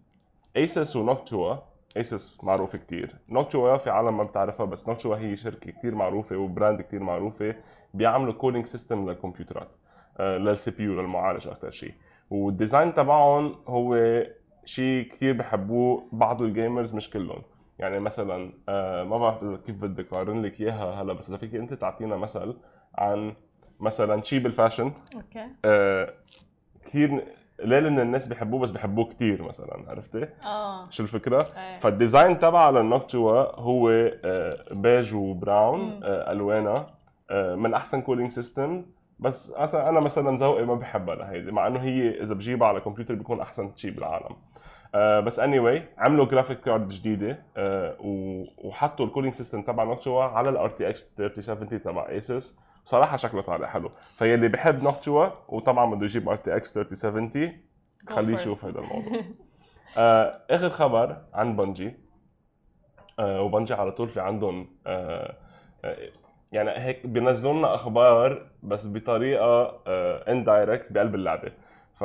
ASUS 0.57 0.95
و 0.95 1.04
Noctua 1.04 1.55
ASUS 1.97 2.37
معروفة 2.43 2.77
كتير. 2.77 3.15
Noctua 3.29 3.77
في 3.77 3.89
عالم 3.89 4.17
ما 4.17 4.23
بتعرفها 4.23 4.65
بس 4.65 4.87
Noctua 4.87 5.17
هي 5.17 5.35
شركة 5.35 5.71
كتير 5.71 5.95
معروفة 5.95 6.37
و 6.37 6.45
brand 6.45 6.81
كتير 6.81 7.03
معروفة 7.03 7.55
بيعملوا 7.93 8.33
cooling 8.33 8.65
system 8.65 9.09
للكمبيوترات 9.09 9.75
لل 10.19 10.71
CPU 10.71 11.01
للمعالج 11.01 11.47
أكثر 11.47 11.71
شيء. 11.71 11.93
وال 12.29 12.45
design 12.45 12.93
تبعهم 12.93 13.55
هو 13.67 13.97
شيء 14.65 15.09
كثير 15.11 15.33
بحبوه 15.33 16.07
بعض 16.11 16.41
ال 16.41 16.49
gamers 16.49 16.95
مش 16.95 17.09
كلهم. 17.09 17.41
يعني 17.79 17.99
مثلا 17.99 18.53
آه 18.69 19.03
ما 19.03 19.17
بعرف 19.17 19.43
إذا 19.43 19.57
كيف 19.65 19.75
بدي 19.75 20.01
اقارن 20.01 20.41
لك 20.41 20.61
إياها 20.61 21.01
هلا 21.01 21.13
بس 21.13 21.29
إذا 21.29 21.37
فيك 21.37 21.55
أنت 21.55 21.73
تعطينا 21.73 22.17
مثل 22.17 22.55
عن 22.95 23.33
مثلا 23.79 24.23
شيء 24.23 24.39
بال 24.39 24.51
fashion 24.51 24.91
okay. 25.15 25.47
آه 25.65 26.13
كثير 26.85 27.23
قليل 27.61 27.85
إن 27.85 27.99
الناس 27.99 28.27
بيحبوه 28.27 28.59
بس 28.59 28.71
بيحبوه 28.71 29.05
كثير 29.05 29.43
مثلا 29.43 29.83
عرفتي؟ 29.87 30.27
آه 30.45 30.89
شو 30.89 31.03
الفكرة؟ 31.03 31.41
إيه. 31.57 31.79
فال 31.79 31.94
design 31.94 32.39
تبعها 32.39 32.71
لل 32.71 32.93
Noctua 32.93 33.59
هو 33.59 33.89
آه، 33.89 34.65
beige 34.71 35.15
و 35.15 35.26
brown 35.26 35.79
مم. 35.79 35.99
آه، 36.03 36.31
الوانها 36.31 36.87
آه، 37.29 37.55
من 37.55 37.73
أحسن 37.73 38.01
cooling 38.01 38.31
system 38.31 38.85
بس 39.19 39.51
أصلاً 39.51 39.89
أنا 39.89 39.99
مثلا 39.99 40.37
ذوقي 40.37 40.65
ما 40.65 40.75
بحبها 40.75 41.15
لهيدي 41.15 41.51
مع 41.51 41.67
إنه 41.67 41.79
هي 41.79 42.21
إذا 42.21 42.35
بجيبها 42.35 42.67
على 42.67 42.79
كمبيوتر 42.79 43.13
بيكون 43.13 43.41
أحسن 43.41 43.71
شيء 43.75 43.91
بالعالم 43.91 44.35
آه 44.95 45.19
بس 45.19 45.39
any 45.39 45.59
anyway, 45.59 45.81
عملوا 45.97 46.25
graphic 46.25 46.59
card 46.59 46.87
جديدة 46.87 47.39
آه 47.57 47.95
وحطوا 48.57 49.05
ال 49.05 49.09
cooling 49.09 49.33
system 49.33 49.61
تبع 49.61 49.83
Noctua 49.83 50.23
على 50.23 50.49
ال 50.49 50.69
RTX 50.69 51.11
3070 51.17 51.81
تبع 51.81 52.09
ASUS 52.09 52.59
صراحة 52.89 53.17
شكله 53.17 53.41
طالع 53.41 53.67
حلو. 53.67 53.91
فيلي 54.15 54.47
بحب 54.47 54.83
Noctua 54.83 55.27
وطبعا 55.47 55.95
بده 55.95 56.05
يجيب 56.05 56.29
RTX 56.29 56.73
3070 56.73 57.51
Go 58.09 58.13
خليه. 58.13 58.33
يشوف 58.33 58.65
هذا 58.65 58.79
الموضوع. 58.79 59.21
آه 59.97 60.41
آخر 60.49 60.69
خبر 60.69 61.17
عن 61.33 61.55
Bungie. 61.55 61.93
آه 63.19 63.41
و 63.41 63.46
Bungie 63.46 63.73
على 63.73 63.91
طول 63.91 64.09
في 64.09 64.19
عندهم 64.19 64.67
آه 64.87 65.35
آه 65.85 65.97
يعني 66.51 66.71
هيك 66.71 67.05
بينزلوا 67.07 67.53
لنا 67.53 67.75
أخبار 67.75 68.49
بس 68.63 68.87
بطريقة 68.87 69.81
آه 69.87 70.31
indirect 70.31 70.91
بقلب 70.93 71.15
اللعبة. 71.15 71.51
ف 71.99 72.03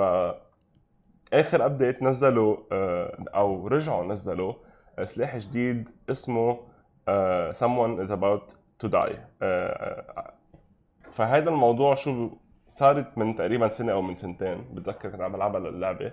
آخر 1.33 1.65
update 1.67 2.03
نزلوا 2.03 2.57
آه 2.73 3.25
أو 3.35 3.69
رجعوا 3.69 4.05
نزلوا 4.05 4.55
آه، 4.99 5.05
سلاح 5.05 5.37
جديد 5.37 5.89
اسمه 6.11 6.61
آه 7.09 7.53
someone 7.53 8.07
is 8.07 8.11
about 8.11 8.55
to 8.85 8.91
die. 8.91 9.17
آه 9.43 9.69
آه، 10.23 10.34
فهذا 11.15 11.51
الموضوع 11.51 11.95
شو 11.95 12.31
صارت 12.75 13.19
من 13.19 13.35
تقريبا 13.37 13.69
سنة 13.69 13.93
أو 13.93 14.03
من 14.03 14.17
سنتين 14.17 14.65
بتذكر 14.75 15.11
كنت 15.11 15.21
عم 15.21 15.33
بلعبها 15.33 15.61
للعبة. 15.71 16.13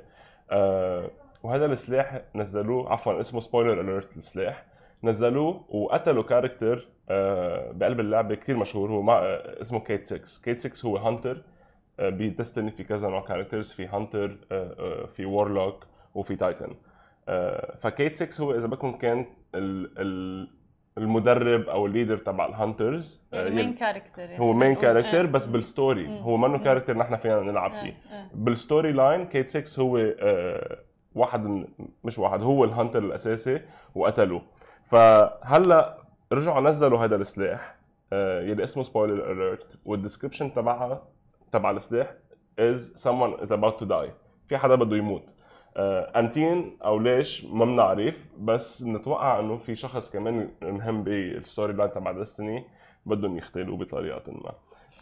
آه 0.52 1.12
وهذا 1.44 1.66
السلاح 1.66 2.22
نزلوه 2.36 2.92
عفوا 2.92 3.20
اسمه 3.20 3.40
Spoiler 3.40 3.82
Alert 3.82 4.18
السلاح. 4.18 4.66
نزلوه 5.04 5.66
وقتلوا 5.70 6.24
character 6.24 6.88
آه 7.10 7.72
بقلب 7.72 8.00
اللعبة 8.00 8.36
كثير 8.36 8.58
مشهور 8.58 8.92
هو 8.92 9.12
آه 9.12 9.62
اسمه 9.62 9.80
Cayde 9.80 10.08
6 10.08 10.44
Cayde 10.44 10.60
6 10.60 10.88
هو 10.88 10.98
Hunter 10.98 11.42
آه 12.00 12.10
ب 12.10 12.18
Destiny 12.18 12.72
في 12.72 12.84
كذا 12.84 13.10
نوع 13.10 13.22
characters 13.22 13.72
في 13.72 13.88
Hunter 13.88 14.38
في 15.08 15.26
Warlock 15.26 15.86
وفي 16.16 16.36
Titan 16.36 16.76
ف 17.80 17.86
Cayde 17.86 18.16
6 18.16 18.44
هو 18.44 18.56
إذا 18.56 18.68
بدكم 18.68 18.92
كان 18.92 19.26
المدرب 20.98 21.70
أو 21.70 21.86
ال 21.86 21.90
leader 21.90 22.18
تبع 22.18 22.46
ال 22.46 22.55
Hunters 22.55 23.22
مين 23.34 23.74
character 23.74 24.22
يعني 24.22 24.40
هو 24.40 24.54
مين 24.54 24.76
character 24.76 25.20
آه. 25.22 25.26
بس 25.26 25.48
بال 25.48 25.66
story. 25.66 26.20
هو 26.22 26.38
منه. 26.38 26.58
character 26.58 26.98
نحن 26.98 27.16
فينا 27.16 27.40
نلعب 27.42 27.72
آه، 27.72 27.82
فيه. 27.84 27.98
بال 28.34 28.51
story 28.51 28.92
line 28.92 29.26
Cayde 29.26 29.50
6 29.50 29.82
هو 29.82 29.98
آه، 29.98 30.78
واحد 31.16 31.66
مش 32.04 32.20
واحد 32.20 32.42
هو 32.44 32.64
ال 32.64 32.69
Hunter 32.69 33.00
الأساسي 33.00 33.62
وقتلوه 33.96 34.42
فهلأ 34.86 35.98
رجعوا 36.32 36.62
نزلوا 36.62 37.00
هذا 37.04 37.16
السلاح 37.16 37.76
يلي 38.14 38.64
اسمه 38.64 38.84
Spoiler 38.84 39.32
Alert 39.32 39.78
وال 39.86 39.96
description 39.96 40.54
تبعها 40.54 41.04
تبع 41.52 41.72
السلاح 41.72 42.14
is 42.62 43.02
someone 43.04 43.44
is 43.44 43.52
about 43.52 43.80
to 43.82 43.86
die 43.86 44.12
في 44.50 44.58
حدا 44.58 44.76
بده 44.76 44.98
يموت 44.98 45.34
امتين 45.78 46.78
أو 46.86 47.00
ليش 47.00 47.46
ما 47.46 47.66
بنعرف 47.66 48.30
بس 48.40 48.84
نتوقع 48.84 49.40
إنه 49.40 49.58
في 49.58 49.76
شخص 49.76 50.12
كمان 50.12 50.50
مهم 50.62 51.04
بال 51.04 51.24
story 51.24 51.74
line 51.74 51.92
تبع 51.92 52.12
Destiny 52.12 52.64
بدهم 53.06 53.38
يقتلوا 53.38 53.78
بطريقة 53.78 54.32
ما. 54.32 54.52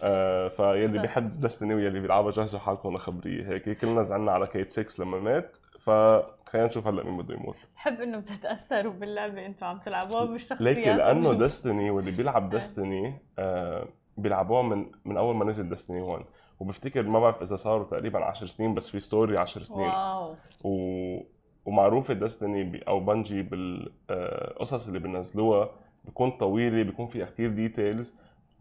آه 0.03 0.47
فيلي. 0.47 0.99
بيحب 1.01 1.39
Destiny 1.39 1.75
واللي 1.75 1.99
بيلعبها 1.99 2.31
جهزوا 2.31 2.59
حالكم 2.59 2.95
لخبرية. 2.95 3.47
هيك 3.49 3.69
كلنا 3.69 4.01
زعلنا 4.01 4.31
على 4.31 4.47
Cayde 4.47 4.69
6 4.69 5.03
لما 5.03 5.19
مات 5.19 5.57
فخلينا 5.79 6.67
نشوف 6.67 6.87
هلأ 6.87 7.03
مين 7.03 7.17
بده 7.17 7.33
يموت. 7.35 7.55
بحب 7.75 8.01
إنه 8.01 8.17
بتتأثروا 8.19 8.93
باللعبة 8.93 9.45
أنتم 9.45 9.65
عم 9.65 9.77
تلعبوها 9.77 10.25
بالشخصيات 10.25 10.61
ليك 10.77 10.87
لأنه 10.87 11.33
Destiny 11.33 11.91
واللي 11.91 12.11
بيلعب 12.11 12.55
آه. 12.55 12.59
Destiny 12.59 13.13
آه 13.39 13.87
بيلعبوها 14.17 14.61
من 14.61 14.85
من 15.05 15.17
أول 15.17 15.35
ما 15.35 15.45
نزل 15.45 15.69
Destiny 15.69 16.01
1 16.01 16.25
وبفتكر 16.59 17.03
ما 17.03 17.19
بعرف 17.19 17.41
إذا 17.41 17.55
صاروا 17.55 17.85
تقريبا 17.85 18.19
10 18.25 18.47
سنين 18.47 18.73
بس 18.73 18.89
في 18.89 18.99
story 18.99 19.37
10 19.37 19.63
سنين. 19.63 19.79
wow. 19.89 20.35
و... 20.63 21.21
ومعروفه 21.65 22.13
Destiny 22.13 22.63
ب... 22.63 22.75
أو 22.75 22.99
Bungie 22.99 23.41
بالقصص 23.41 24.87
اللي 24.87 24.99
بينزلوها 24.99 25.69
بيكون 26.05 26.31
طويلة 26.31 26.83
بيكون 26.83 27.07
فيها 27.07 27.25
كثير 27.25 27.49
details 27.49 28.13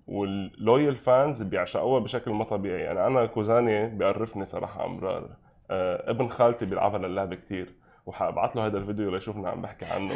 وال 0.09 0.34
loyal 0.34 0.97
fans 0.97 1.43
بيعشقوها 1.43 2.01
بشكل 2.01 2.31
ما 2.31 2.45
طبيعي. 2.45 2.81
يعني 2.83 3.07
أنا 3.07 3.27
cousin 3.27 3.78
ي 3.78 3.87
بيعرفني 3.89 4.45
صراحة 4.45 4.85
امرار 4.85 5.29
آه 5.71 6.11
ابن 6.11 6.29
خالتي 6.29 6.67
بيلعبها 6.67 6.99
للعبة 7.09 7.37
كثير 7.37 7.73
وحابعت 8.09 8.57
له 8.57 8.67
هذا 8.67 8.79
الفيديو 8.79 9.11
ليشوفنا 9.11 9.49
عم 9.49 9.63
بحكي 9.63 9.85
عنه. 9.85 10.15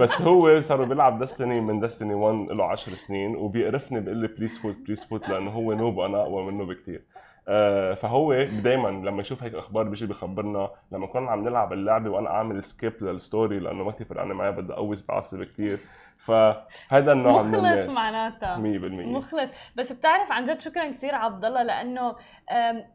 بس 0.00 0.22
هو 0.22 0.60
صار 0.60 0.84
بيلعب 0.84 1.18
Destiny 1.18 1.60
من 1.60 1.80
Destiny 1.80 2.14
1 2.14 2.50
له 2.50 2.64
10 2.64 2.92
سنين 2.92 3.36
وبيقرفني 3.36 4.00
بيقول 4.00 4.16
لي 4.18 4.26
please 4.28 4.58
فوت 4.58 4.76
please 4.86 5.04
فوت 5.04 5.28
لأنه 5.28 5.50
هو 5.50 5.72
noob 5.72 5.96
وأنا 5.96 6.22
أقوى 6.22 6.44
منه 6.52 6.64
بكثير 6.64 7.02
آه، 7.48 7.94
فهو 7.94 8.42
دائما 8.42 8.88
لما 8.88 9.20
يشوف 9.20 9.42
هيك 9.42 9.54
أخبار 9.54 9.84
بيجي 9.84 10.06
بخبرنا 10.06 10.70
لما 10.92 11.06
كنا 11.06 11.30
عم 11.30 11.48
نلعب 11.48 11.72
اللعبة 11.72 12.10
وأنا 12.10 12.30
أعمل 12.30 12.62
skip 12.64 12.92
لل 13.00 13.17
story 13.17 13.58
لأنه 13.58 13.84
ما 13.84 13.92
كثير 13.92 14.06
فرقانه 14.06 14.34
معي 14.34 14.52
بدي 14.52 14.72
أقوص 14.72 15.02
بعصب 15.02 15.42
كثير 15.42 15.78
فهذا 16.18 17.12
النوع 17.12 17.42
من 17.42 17.54
الناس. 17.54 17.78
مخلص 17.88 17.96
معناتها 17.98 18.56
100% 18.56 18.60
مخلص. 19.06 19.50
بس 19.76 19.92
بتعرف 19.92 20.32
عن 20.32 20.44
جد 20.44 20.60
شكرا 20.60 20.90
كثير 20.90 21.14
عبد 21.14 21.44
الله 21.44 21.62
لأنه 21.62 22.16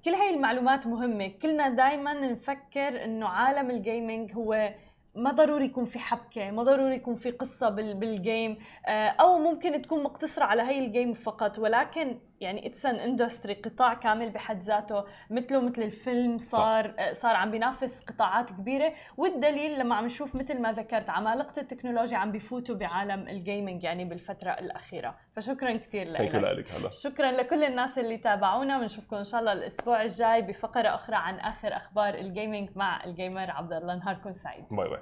كل 0.05 0.11
هاي 0.13 0.35
المعلومات 0.35 0.87
مهمة. 0.87 1.27
كلنا 1.41 1.69
دائما 1.69 2.13
نفكر 2.13 3.03
إنه 3.03 3.27
عالم 3.27 3.71
ال 3.71 3.80
gaming 3.80 4.31
هو 4.35 4.73
ما 5.15 5.31
ضروري 5.31 5.65
يكون 5.65 5.85
في 5.85 5.99
حبكة 5.99 6.51
ما 6.51 6.63
ضروري 6.63 6.95
يكون 6.95 7.15
في 7.15 7.31
قصة 7.31 7.69
بال- 7.69 7.93
بال 7.93 8.15
game 8.15 8.57
آه، 8.87 9.07
أو 9.09 9.37
ممكن 9.39 9.81
تكون 9.81 10.03
مقتصرة 10.03 10.43
على 10.43 10.61
هي 10.61 10.79
ال 10.85 10.91
game 10.91 11.13
فقط. 11.13 11.59
ولكن 11.59 12.19
يعني 12.41 12.67
it's 12.67 12.85
an 12.85 12.95
industry 12.95 13.53
قطاع 13.53 13.93
كامل 13.93 14.29
بحد 14.29 14.61
ذاته. 14.61 15.03
مثله 15.29 15.61
مثل 15.61 15.81
الفيلم 15.81 16.37
صار 16.37 16.93
آه، 16.99 17.13
صار 17.13 17.35
عم 17.35 17.51
بينافس 17.51 17.99
قطاعات 17.99 18.49
كبيرة. 18.49 18.93
والدليل 19.17 19.79
لما 19.79 19.95
عم 19.95 20.05
نشوف 20.05 20.35
مثل 20.35 20.61
ما 20.61 20.71
ذكرت 20.71 21.09
عمالقة 21.09 21.61
التكنولوجيا 21.61 22.17
عم 22.17 22.31
بيفوتوا 22.31 22.75
بعالم 22.75 23.27
ال 23.27 23.35
gaming 23.35 23.83
يعني 23.83 24.05
بالفترة 24.05 24.51
الأخيرة. 24.51 25.15
فشكرا 25.35 25.77
كثير 25.77 26.11
لك. 26.11 26.21
لك 26.21 26.71
هلا. 26.71 26.91
شكرا 26.91 27.31
لكل 27.31 27.63
الناس 27.63 27.97
اللي 27.97 28.17
تابعونا. 28.17 28.79
بنشوفكم 28.79 29.15
إن 29.15 29.23
شاء 29.23 29.39
الله 29.39 29.51
الأسبوع 29.53 30.01
الجاي 30.01 30.41
بفقرة 30.41 30.95
أخرى 30.95 31.15
عن 31.15 31.39
آخر 31.39 31.77
أخبار 31.77 32.13
ال 32.13 32.21
gaming 32.21 32.69
مع 32.75 33.03
ال 33.03 33.11
gamer 33.11 33.51
عبد 33.51 33.73
الله 33.73 33.95
نهاركم 33.95 34.33
سعيد. 34.33 34.65
باي 34.71 34.89
باي. 34.89 34.99